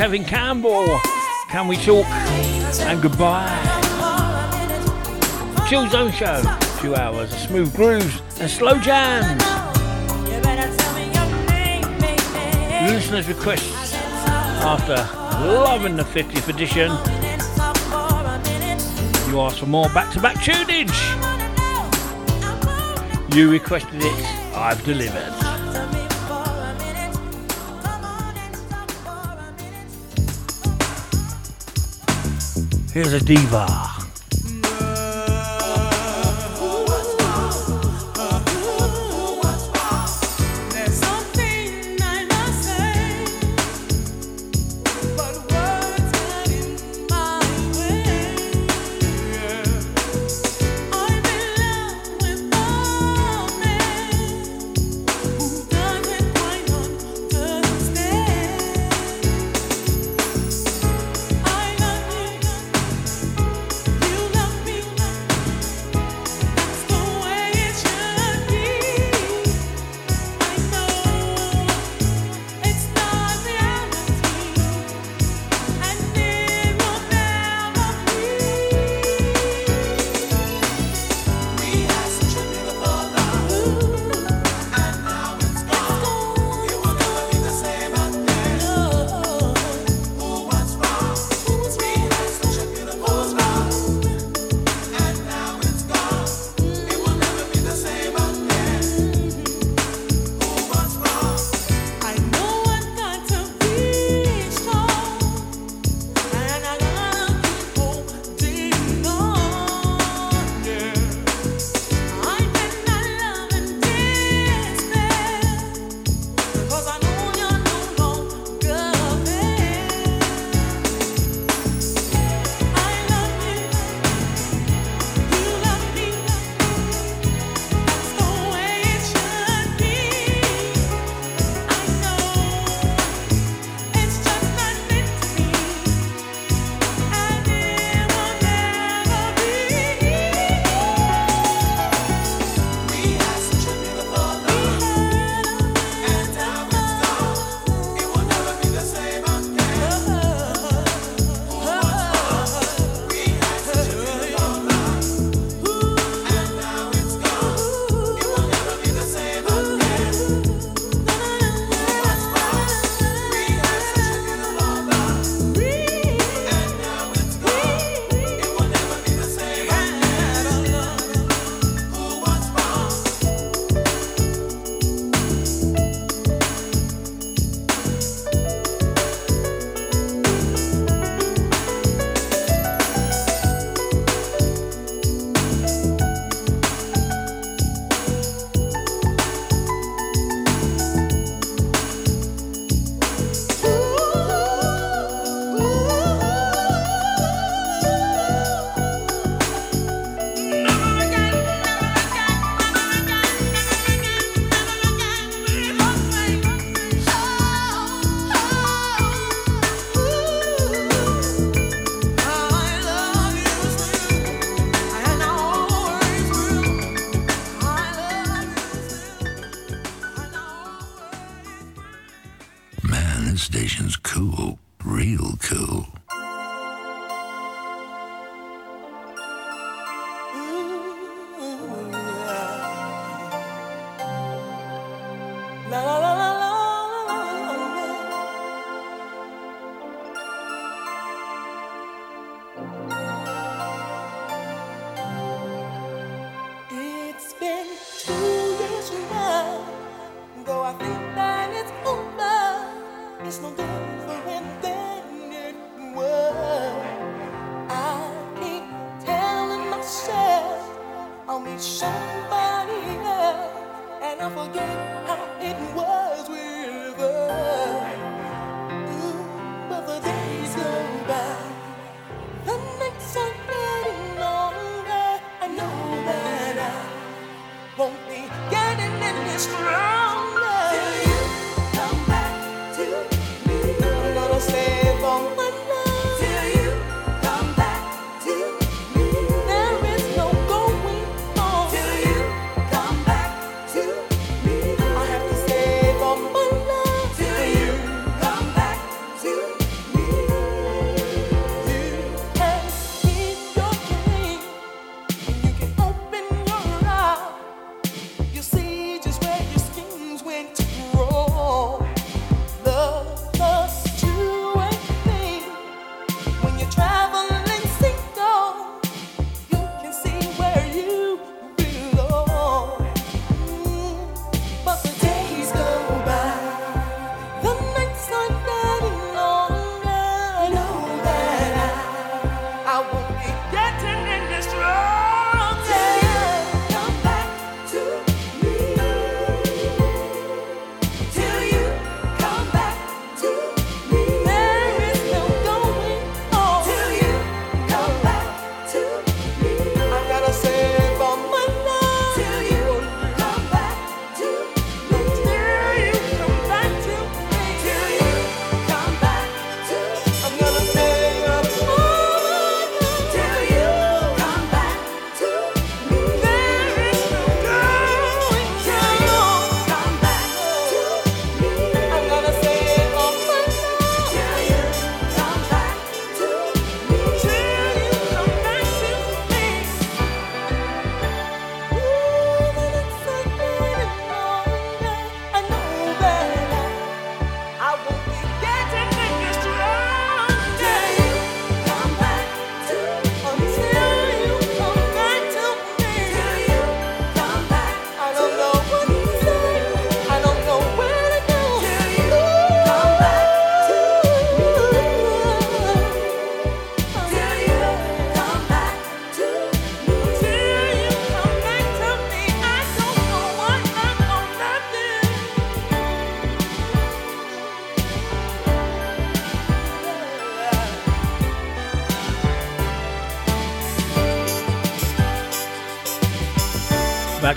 Tevin 0.00 0.26
Campbell. 0.26 0.98
Can 1.50 1.68
we 1.68 1.76
talk? 1.76 2.06
And 2.06 3.02
goodbye. 3.02 3.46
Chill 5.68 5.86
Zone 5.90 6.10
Show. 6.10 6.40
Two 6.80 6.94
hours 6.96 7.30
of 7.30 7.38
smooth 7.38 7.76
grooves 7.76 8.22
and 8.40 8.50
slow 8.50 8.78
jams. 8.78 9.42
Listeners' 12.90 13.28
requests 13.28 13.92
after 14.64 14.96
loving 15.46 15.96
the 15.96 16.04
50th 16.04 16.48
edition. 16.48 16.90
You 19.30 19.40
asked 19.42 19.58
for 19.58 19.66
more 19.66 19.90
back-to-back 19.90 20.36
tunage. 20.36 20.96
You 23.36 23.50
requested 23.50 24.00
it. 24.02 24.24
I've 24.56 24.82
delivered. 24.82 25.39
Here's 33.00 33.14
a 33.14 33.24
diva. 33.24 33.89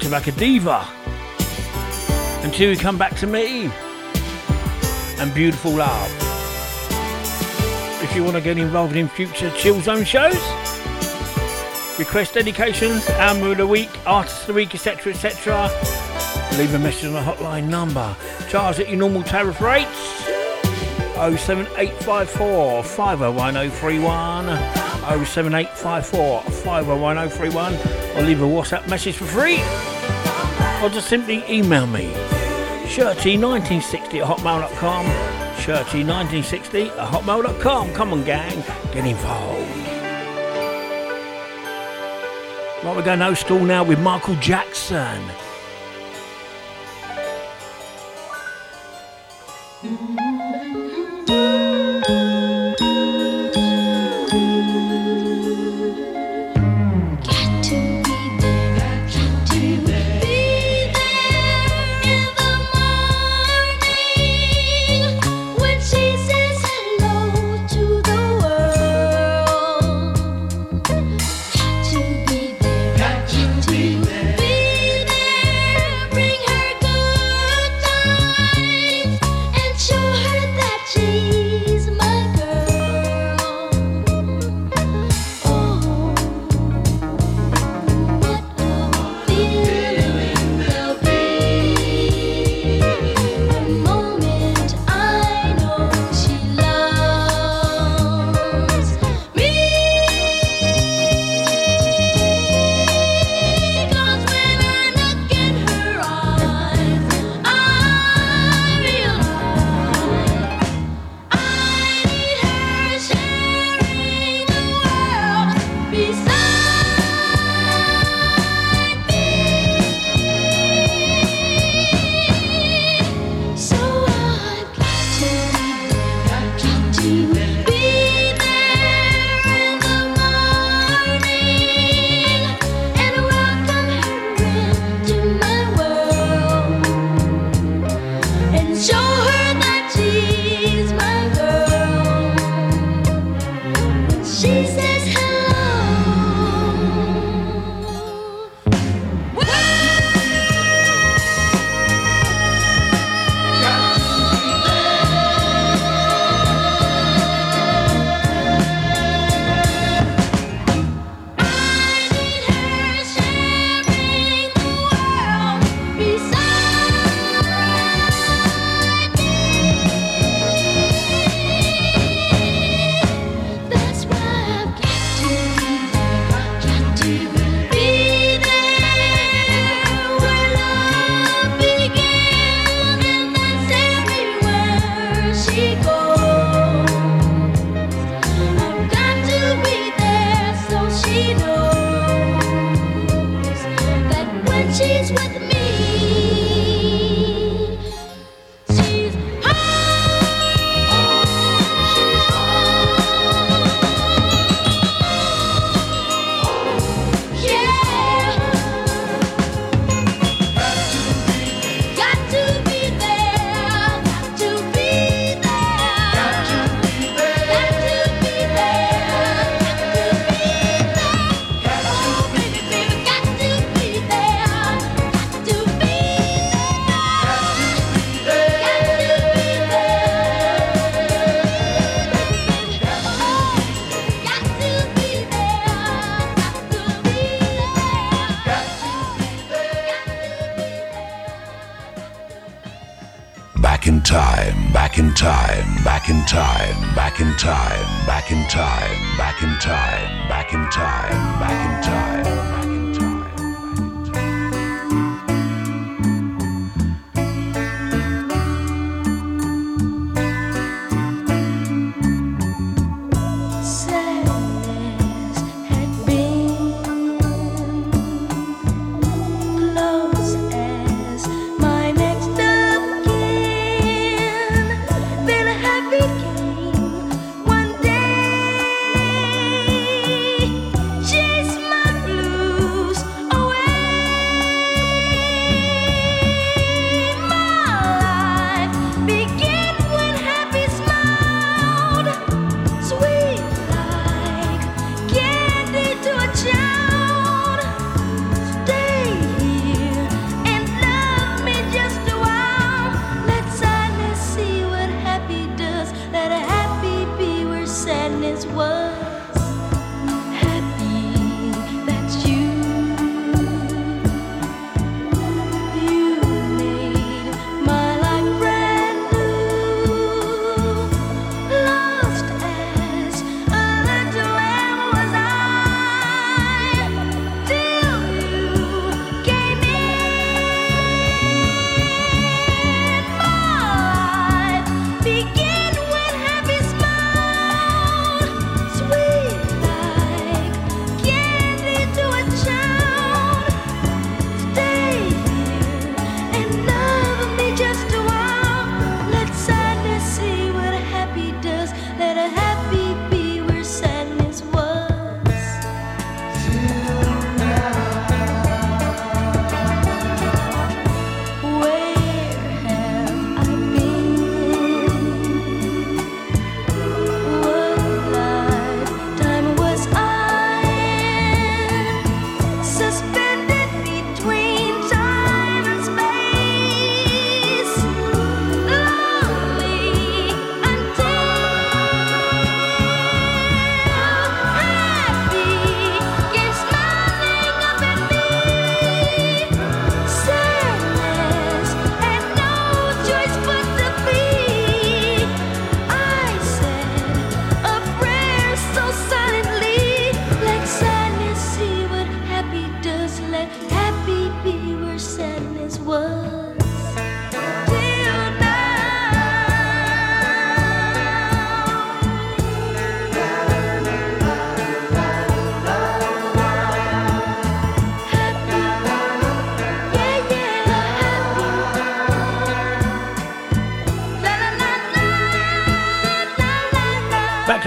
to 0.03 0.09
Macadiva. 0.09 0.85
Until 2.43 2.71
you 2.71 2.77
come 2.77 2.97
back 2.97 3.15
to 3.17 3.27
me 3.27 3.71
and 5.19 5.33
beautiful 5.33 5.71
love. 5.71 6.11
If 8.03 8.13
you 8.13 8.23
want 8.23 8.35
to 8.35 8.41
get 8.41 8.57
involved 8.57 8.97
in 8.97 9.07
future 9.07 9.49
Chill 9.51 9.79
Zone 9.79 10.03
shows, 10.03 10.35
request 11.97 12.33
dedications, 12.33 13.09
our 13.11 13.51
of 13.51 13.57
the 13.57 13.67
week, 13.67 13.89
artist 14.05 14.41
of 14.41 14.47
the 14.47 14.53
week, 14.53 14.75
etc., 14.75 15.13
etc., 15.13 15.69
leave 16.57 16.73
a 16.73 16.79
message 16.79 17.05
on 17.05 17.13
the 17.13 17.21
hotline 17.21 17.69
number. 17.69 18.13
Charge 18.49 18.81
at 18.81 18.89
your 18.89 18.97
normal 18.97 19.23
tariff 19.23 19.61
rates 19.61 19.97
07854 21.15 22.83
501031. 22.83 24.83
07854 25.25 26.43
or 28.15 28.21
leave 28.21 28.41
a 28.41 28.45
WhatsApp 28.45 28.87
message 28.87 29.15
for 29.15 29.25
free 29.25 29.57
or 30.83 30.89
just 30.89 31.07
simply 31.07 31.43
email 31.49 31.87
me. 31.87 32.11
Shirty1960 32.87 34.21
at 34.21 34.27
hotmail.com. 34.27 35.05
Shirty1960 35.55 36.89
at 36.89 37.13
hotmail.com. 37.13 37.93
Come 37.93 38.11
on, 38.13 38.23
gang, 38.25 38.61
get 38.91 39.05
involved. 39.05 39.69
Right, 42.83 42.95
we're 42.97 43.01
going 43.01 43.21
old 43.21 43.37
school 43.37 43.61
now 43.61 43.83
with 43.85 43.99
Michael 43.99 44.35
Jackson. 44.35 45.23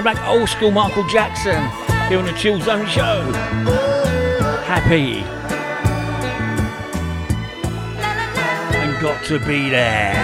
back 0.07 0.29
old 0.29 0.49
school 0.49 0.71
Michael 0.71 1.05
Jackson 1.09 1.61
here 2.09 2.21
on 2.21 2.27
the 2.27 2.33
Chill 2.35 2.61
Zone 2.61 2.87
Show. 2.87 3.33
Happy. 4.63 5.15
And 8.77 9.03
got 9.03 9.25
to 9.25 9.41
be 9.41 9.69
there. 9.69 10.15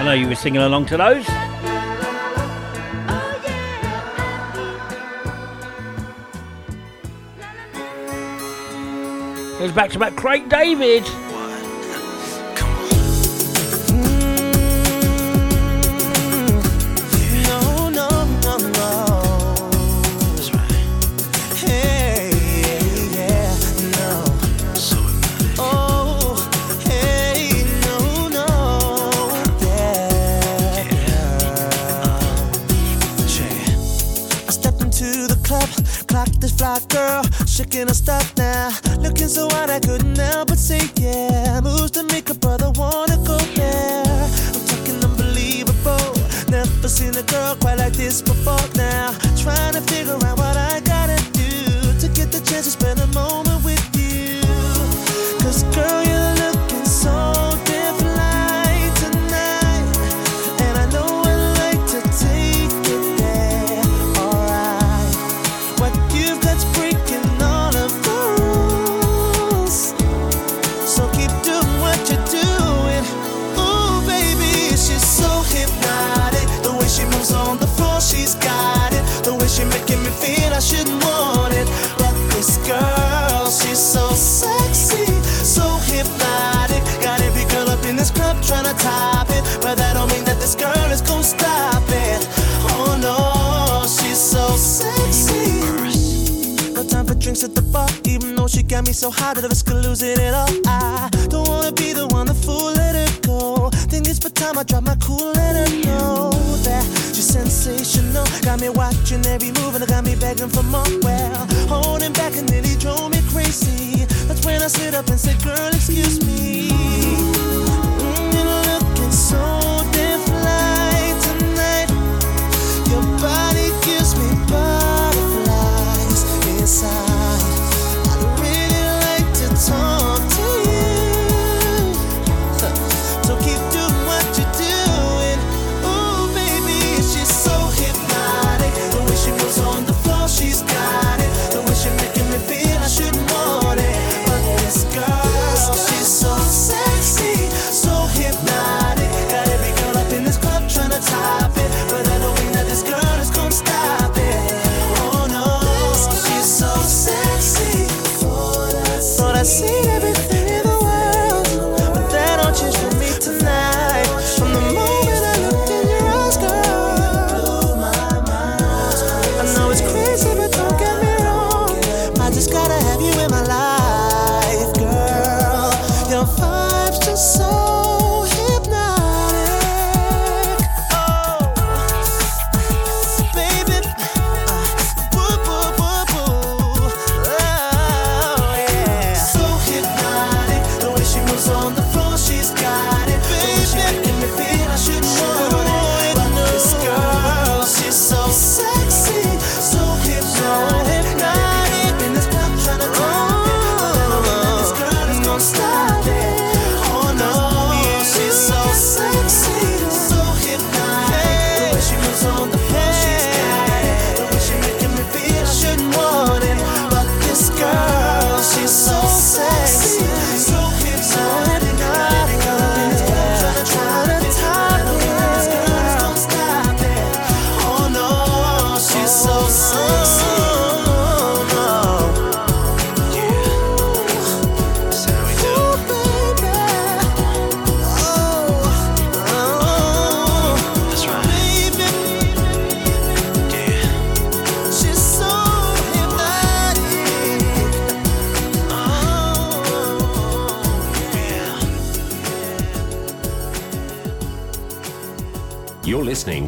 I 0.00 0.02
know 0.04 0.14
you 0.14 0.26
were 0.26 0.34
singing 0.34 0.62
along 0.62 0.86
to 0.86 0.96
those. 0.96 1.24
There's 9.60 9.70
back 9.70 9.90
to 9.90 10.00
back 10.00 10.16
Craig 10.16 10.48
David. 10.48 11.04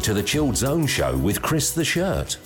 to 0.05 0.13
the 0.13 0.21
Chilled 0.21 0.55
Zone 0.55 0.85
Show 0.85 1.17
with 1.17 1.41
Chris 1.41 1.71
the 1.71 1.83
Shirt. 1.83 2.37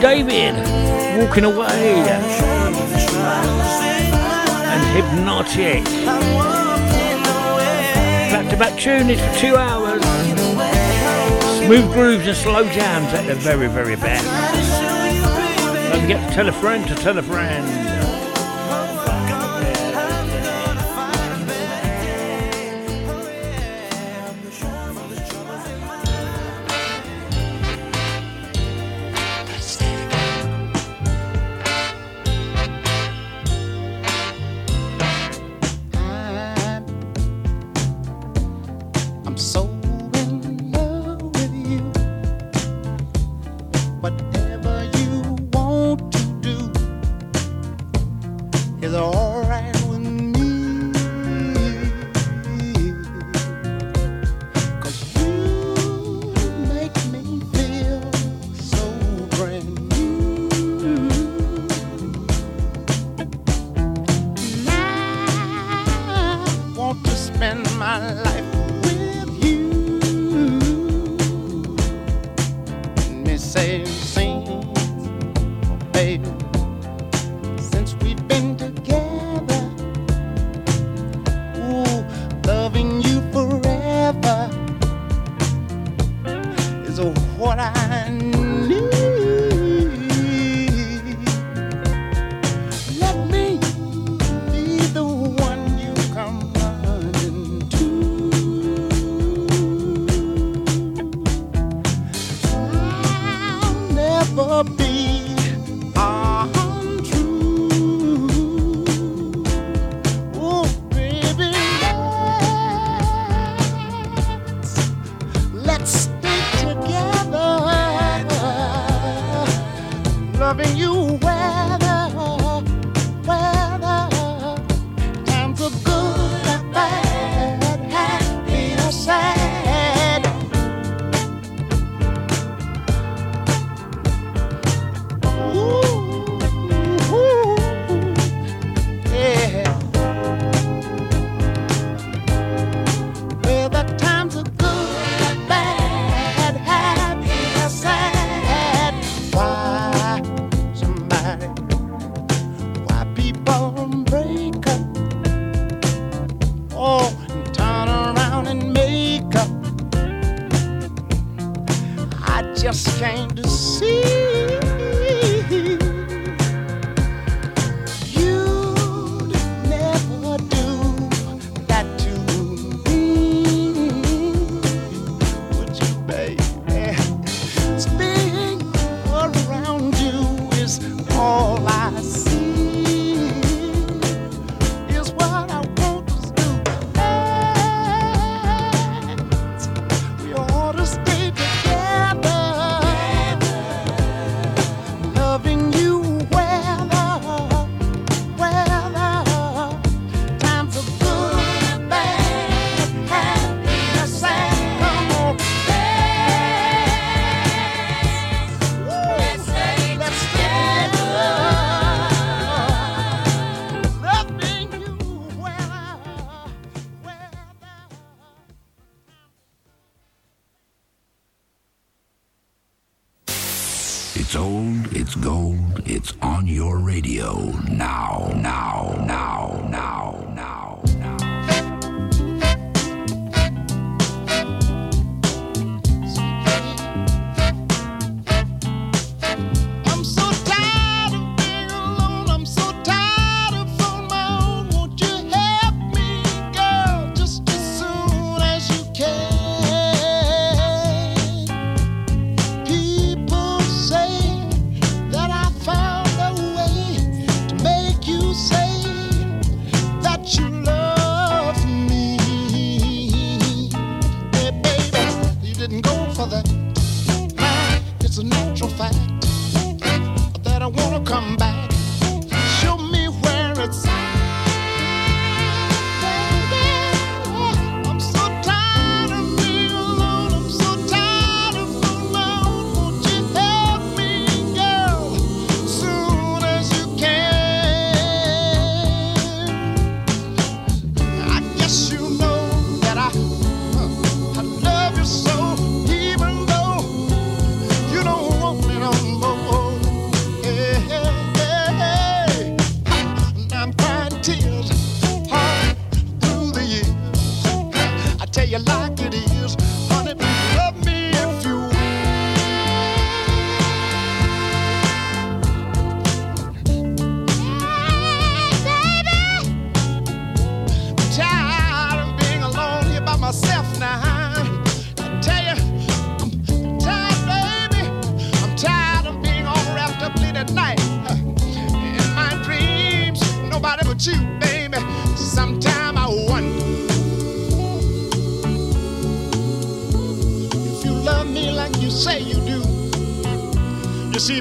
David, 0.00 0.54
Walking 1.18 1.44
Away, 1.44 1.94
and 4.72 4.82
Hypnotic. 4.94 5.84
Back 8.30 8.50
to 8.50 8.56
back 8.56 8.78
tune 8.78 9.10
is 9.10 9.20
for 9.20 9.34
two 9.38 9.56
hours. 9.56 10.02
Smooth 11.64 11.92
grooves 11.92 12.26
and 12.26 12.36
slow 12.36 12.64
jams 12.64 13.12
at 13.14 13.26
the 13.26 13.34
very, 13.34 13.68
very 13.68 13.96
best. 13.96 14.24
Don't 15.90 16.00
forget 16.00 16.28
to 16.28 16.34
tell 16.34 16.48
a 16.48 16.52
friend 16.52 16.86
to 16.88 16.94
tell 16.94 17.18
a 17.18 17.22
friend. 17.22 17.85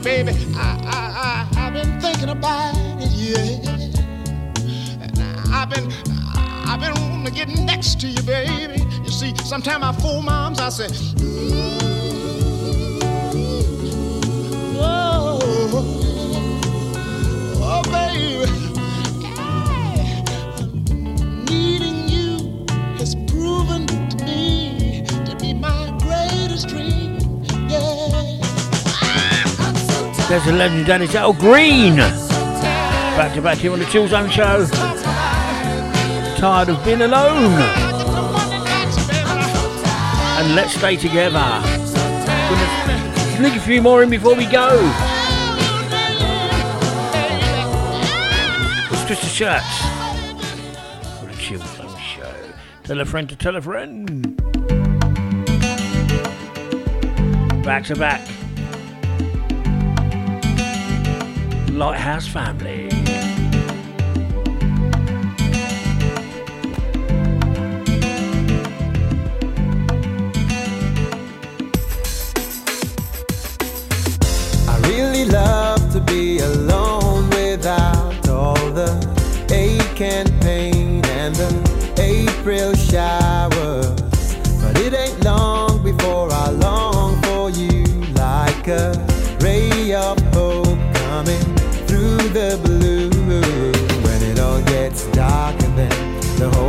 baby, 0.06 0.34
I, 0.56 0.78
I, 0.86 1.58
I, 1.58 1.66
I've 1.66 1.74
been 1.74 2.00
thinking 2.00 2.30
about 2.30 2.76
it, 2.78 3.10
yeah. 3.12 3.42
And 5.02 5.20
I've 5.52 5.68
been, 5.68 5.92
I've 6.68 6.80
been 6.80 6.94
wanting 6.94 7.26
to 7.26 7.32
get 7.32 7.50
next 7.50 8.00
to 8.02 8.08
you, 8.08 8.22
baby. 8.22 8.84
You 9.04 9.10
see, 9.10 9.36
sometimes 9.38 9.84
I 9.84 9.92
fool 9.94 10.22
moms, 10.22 10.60
I 10.60 10.70
say, 10.70 10.90
the 30.46 30.52
legend 30.52 30.86
Danny 30.86 31.08
Settle 31.08 31.32
oh, 31.32 31.34
Green. 31.34 31.96
Back 31.96 33.34
to 33.34 33.42
back 33.42 33.58
here 33.58 33.74
on 33.74 33.80
the 33.80 33.86
Chill 33.86 34.08
Zone 34.08 34.30
Show. 34.30 34.68
Tired 36.38 36.70
of 36.70 36.86
being 36.86 37.02
alone. 37.02 37.52
And 40.38 40.54
let's 40.54 40.76
stay 40.76 40.98
together. 40.98 41.40
Gonna 41.40 43.38
sneak 43.38 43.56
a 43.56 43.60
few 43.60 43.82
more 43.82 44.04
in 44.04 44.12
before 44.12 44.36
we 44.36 44.46
go. 44.46 44.70
It's 48.92 49.06
just 49.06 49.24
a 49.24 49.28
shirt. 49.28 49.64
On 51.22 51.28
the 51.28 51.36
Chill 51.40 51.60
Zone 51.60 52.00
Show. 52.00 52.36
Tell 52.84 53.02
a 53.02 53.06
friend 53.06 53.28
to 53.30 53.36
tell 53.36 53.56
a 53.56 53.62
friend. 53.62 54.38
Back 57.64 57.86
to 57.86 57.96
back. 57.96 58.35
Lighthouse 61.76 62.26
family. 62.26 62.85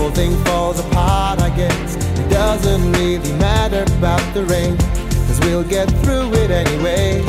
whole 0.07 0.15
thing 0.15 0.45
falls 0.45 0.79
apart, 0.79 1.41
I 1.41 1.51
guess. 1.57 1.97
It 1.97 2.31
doesn't 2.31 2.93
really 2.93 3.33
matter 3.39 3.83
about 3.99 4.23
the 4.35 4.45
rain 4.45 4.77
Cause 5.27 5.41
we'll 5.41 5.65
get 5.65 5.89
through 6.05 6.33
it 6.35 6.51
anyway. 6.51 7.23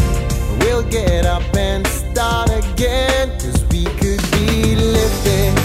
We'll 0.60 0.84
get 0.84 1.26
up 1.26 1.44
and 1.56 1.88
start 1.88 2.52
again 2.52 3.30
Cause 3.40 3.64
we 3.72 3.86
could 3.99 4.22
be 4.32 4.76
Living 4.76 5.56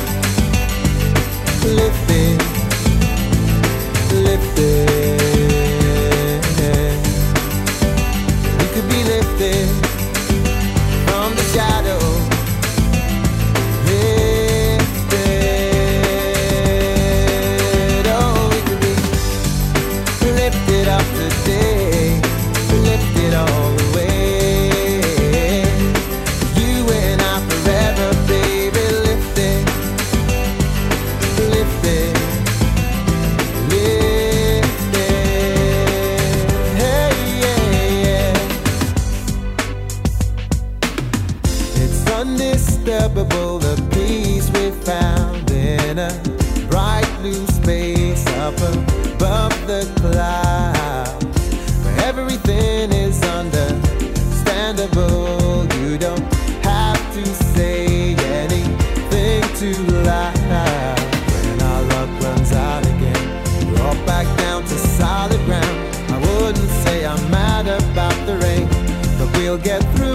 get 69.63 69.81
through. 69.95 70.12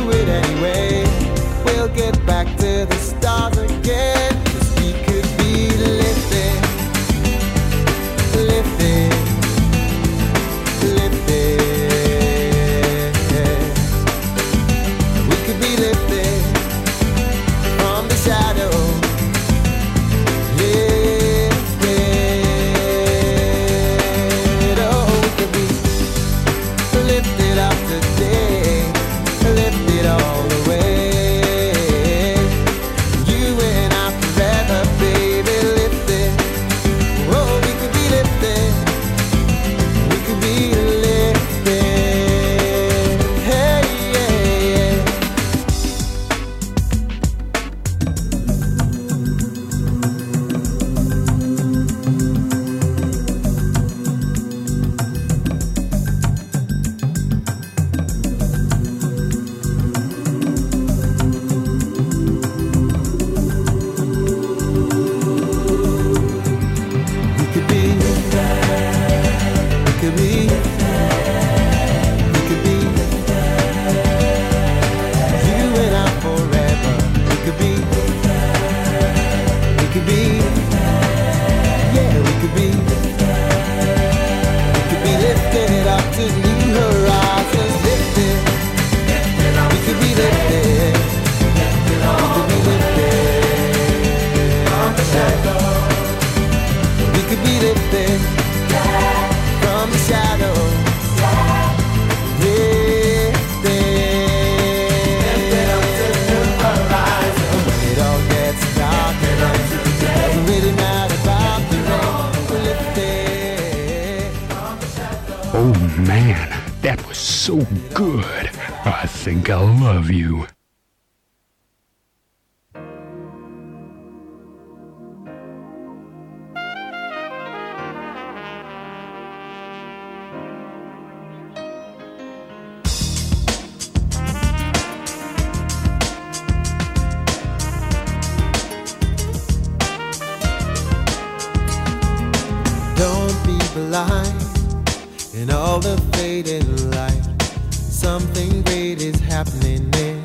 In 145.34 145.49
all 145.49 145.80
the 145.80 145.98
fading 146.14 146.91
light. 146.91 147.41
Something 147.72 148.61
great 148.61 149.02
is 149.02 149.19
happening 149.22 149.91
in 149.95 150.22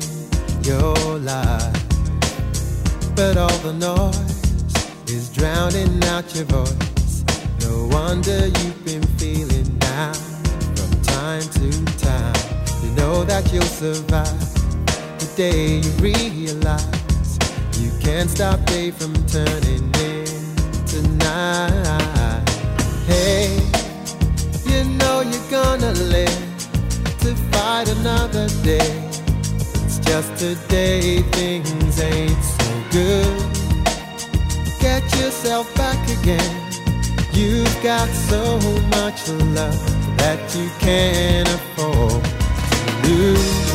your 0.61 1.17
life. 1.17 1.73
But 3.15 3.37
all 3.37 3.57
the 3.67 3.73
noise 3.73 5.09
is 5.09 5.29
drowning 5.33 6.03
out 6.03 6.35
your 6.35 6.45
voice. 6.45 7.25
No 7.61 7.87
wonder 7.87 8.45
you've 8.45 8.85
been 8.85 9.07
feeling 9.17 9.69
down 9.79 10.13
from 10.75 10.91
time 11.01 11.41
to 11.41 11.69
time. 11.97 12.35
You 12.83 12.91
know 12.91 13.23
that 13.23 13.51
you'll 13.51 13.63
survive 13.63 14.53
the 15.17 15.33
day 15.35 15.79
you 15.79 15.91
realize 15.93 17.39
you 17.79 17.91
can't 18.01 18.29
stop 18.29 18.63
day 18.65 18.91
from 18.91 19.13
turning 19.25 19.91
into 20.05 21.01
night. 21.17 22.13
Hey, 23.05 23.42
gonna 25.53 25.91
live 26.09 26.43
to 27.19 27.35
fight 27.51 27.87
another 27.87 28.47
day. 28.63 28.89
It's 29.85 29.99
just 29.99 30.35
today 30.35 31.21
things 31.37 32.01
ain't 32.01 32.43
so 32.43 32.71
good. 32.89 33.43
Get 34.79 35.03
yourself 35.19 35.71
back 35.75 36.01
again. 36.17 36.51
You've 37.33 37.83
got 37.83 38.09
so 38.31 38.57
much 38.97 39.29
love 39.53 39.79
that 40.17 40.41
you 40.55 40.71
can't 40.79 41.47
afford 41.47 42.23
to 42.23 43.07
lose. 43.07 43.72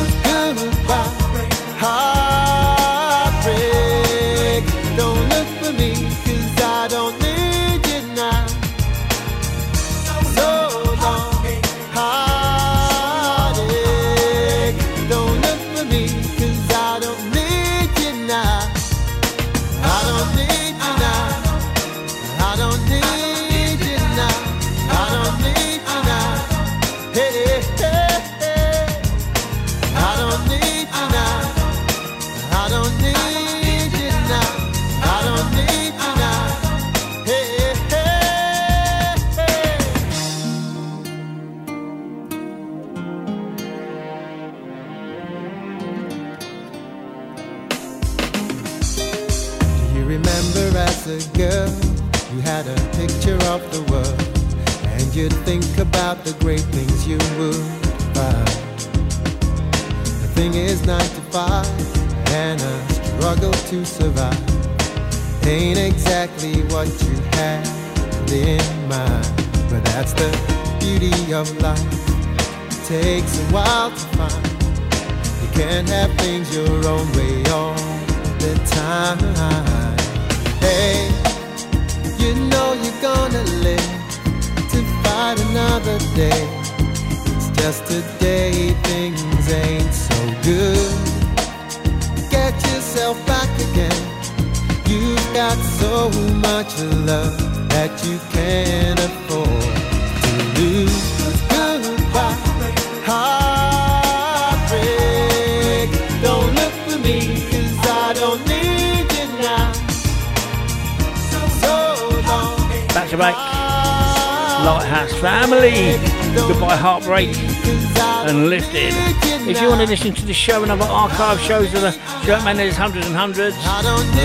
The 120.29 120.35
show 120.35 120.61
and 120.61 120.71
other 120.71 120.85
archive 120.85 121.39
shows 121.39 121.73
of 121.73 121.81
the 121.81 121.91
Shirt 122.23 122.43
Man, 122.43 122.55
there's 122.55 122.77
hundreds 122.77 123.07
and 123.07 123.15
hundreds. 123.15 123.57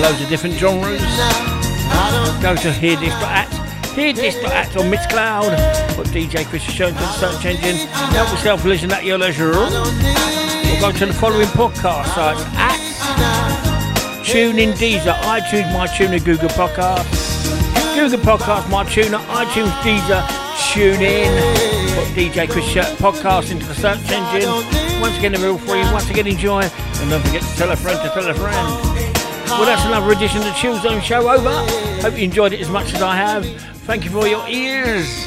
Loads 0.02 0.20
of 0.20 0.28
different 0.28 0.55
genres. 0.56 1.01
Go 2.43 2.55
to 2.55 2.70
Hear 2.70 2.97
This 2.98 3.14
at 3.24 3.48
hearthis.at 3.97 4.76
on 4.76 4.90
Mixcloud. 4.93 5.97
Put 5.97 6.09
DJ 6.09 6.44
Chris 6.44 6.60
Show 6.60 6.89
into 6.89 7.01
the 7.01 7.12
search 7.12 7.47
engine. 7.47 7.76
Help 8.12 8.28
yourself 8.28 8.66
listen 8.66 8.93
at 8.93 9.06
your 9.06 9.16
leisure. 9.16 9.52
Or 9.52 9.70
go 10.78 10.93
to 10.93 11.06
the 11.06 11.14
following 11.14 11.47
podcast 11.47 12.14
sites 12.14 12.43
at 12.52 12.78
TuneIn, 14.26 14.74
Deezer, 14.74 15.14
iTunes, 15.22 15.72
MyTuner, 15.72 16.22
Google 16.22 16.51
Podcast, 16.51 17.09
Google 17.94 18.18
Podcast, 18.18 18.64
MyTuner, 18.64 19.24
iTunes, 19.28 19.72
Deezer, 19.81 20.20
TuneIn. 20.68 21.94
Put 21.94 22.09
DJ 22.09 22.47
Chris 22.51 22.66
podcast 22.98 23.51
into 23.51 23.64
the 23.64 23.74
search 23.74 24.10
engine. 24.10 24.84
Once 25.05 25.18
again, 25.18 25.32
they're 25.32 25.51
all 25.51 25.59
free. 25.59 25.82
Once 25.93 26.09
again, 26.09 26.26
enjoy. 26.26 26.62
And 26.62 27.10
don't 27.10 27.20
forget 27.20 27.43
to 27.43 27.56
tell 27.59 27.70
a 27.70 27.76
friend 27.76 28.01
to 28.01 28.09
tell 28.09 28.26
a 28.26 28.32
friend. 28.32 29.05
Well, 29.51 29.66
that's 29.66 29.85
another 29.85 30.10
edition 30.10 30.39
of 30.39 30.44
the 30.44 30.81
Zone 30.81 31.02
show 31.02 31.28
over. 31.28 31.52
Hope 32.01 32.16
you 32.16 32.24
enjoyed 32.24 32.55
it 32.55 32.60
as 32.62 32.70
much 32.70 32.94
as 32.94 33.02
I 33.02 33.14
have. 33.14 33.44
Thank 33.85 34.06
you 34.06 34.10
for 34.10 34.26
your 34.26 34.48
ears 34.48 35.26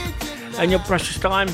and 0.57 0.71
your 0.71 0.79
precious 0.79 1.19
time. 1.19 1.49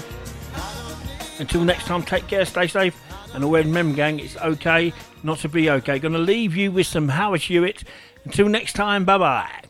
Until 1.40 1.66
next 1.66 1.84
time, 1.84 2.02
take 2.02 2.26
care, 2.28 2.46
stay 2.46 2.68
safe, 2.68 2.98
and 3.34 3.44
always 3.44 3.66
remember, 3.66 3.94
gang, 3.94 4.22
it's 4.22 4.38
okay 4.38 4.94
not 5.22 5.40
to 5.40 5.50
be 5.50 5.70
okay. 5.70 6.00
Gonna 6.00 6.18
leave 6.18 6.56
you 6.56 6.72
with 6.72 6.88
some 6.88 7.10
Howard 7.10 7.42
Hewitt. 7.42 7.84
Until 8.24 8.48
next 8.48 8.72
time, 8.72 9.04
bye 9.04 9.18
bye. 9.18 9.64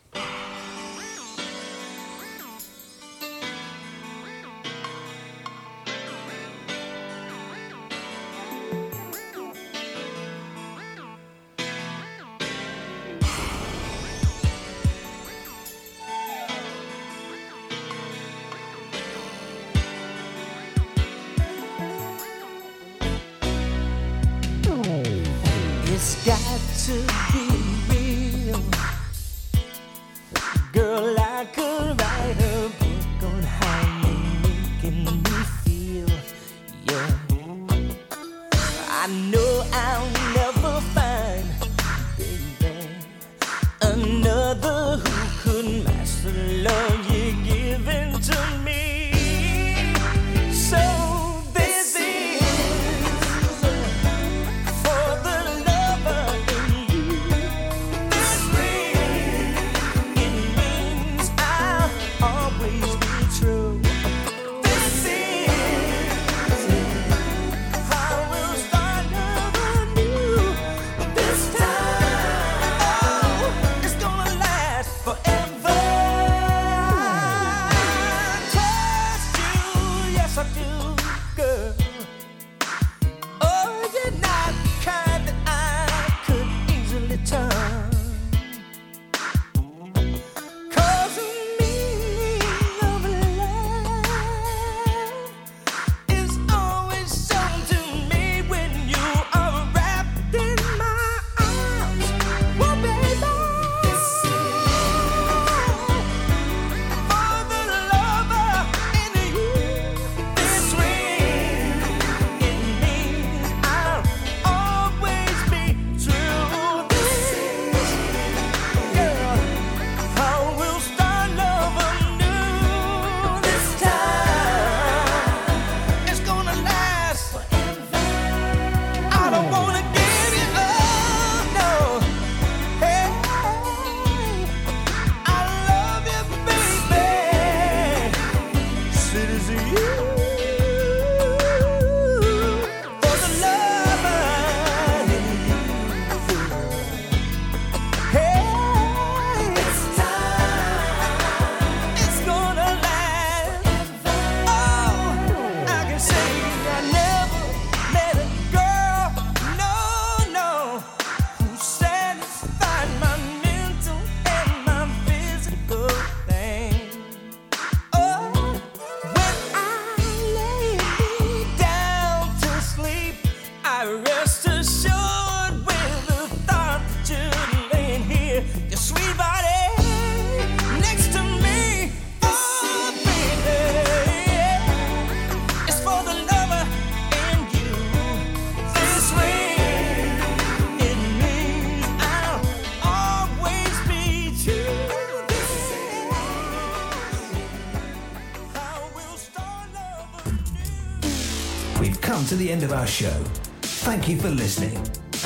Our 202.83 202.87
show. 202.87 203.23
Thank 203.61 204.09
you 204.09 204.17
for 204.17 204.27
listening, 204.27 204.77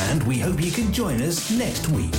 and 0.10 0.22
we 0.28 0.38
hope 0.38 0.62
you 0.62 0.70
can 0.70 0.94
join 0.94 1.20
us 1.24 1.50
next 1.50 1.88
week. 1.88 2.17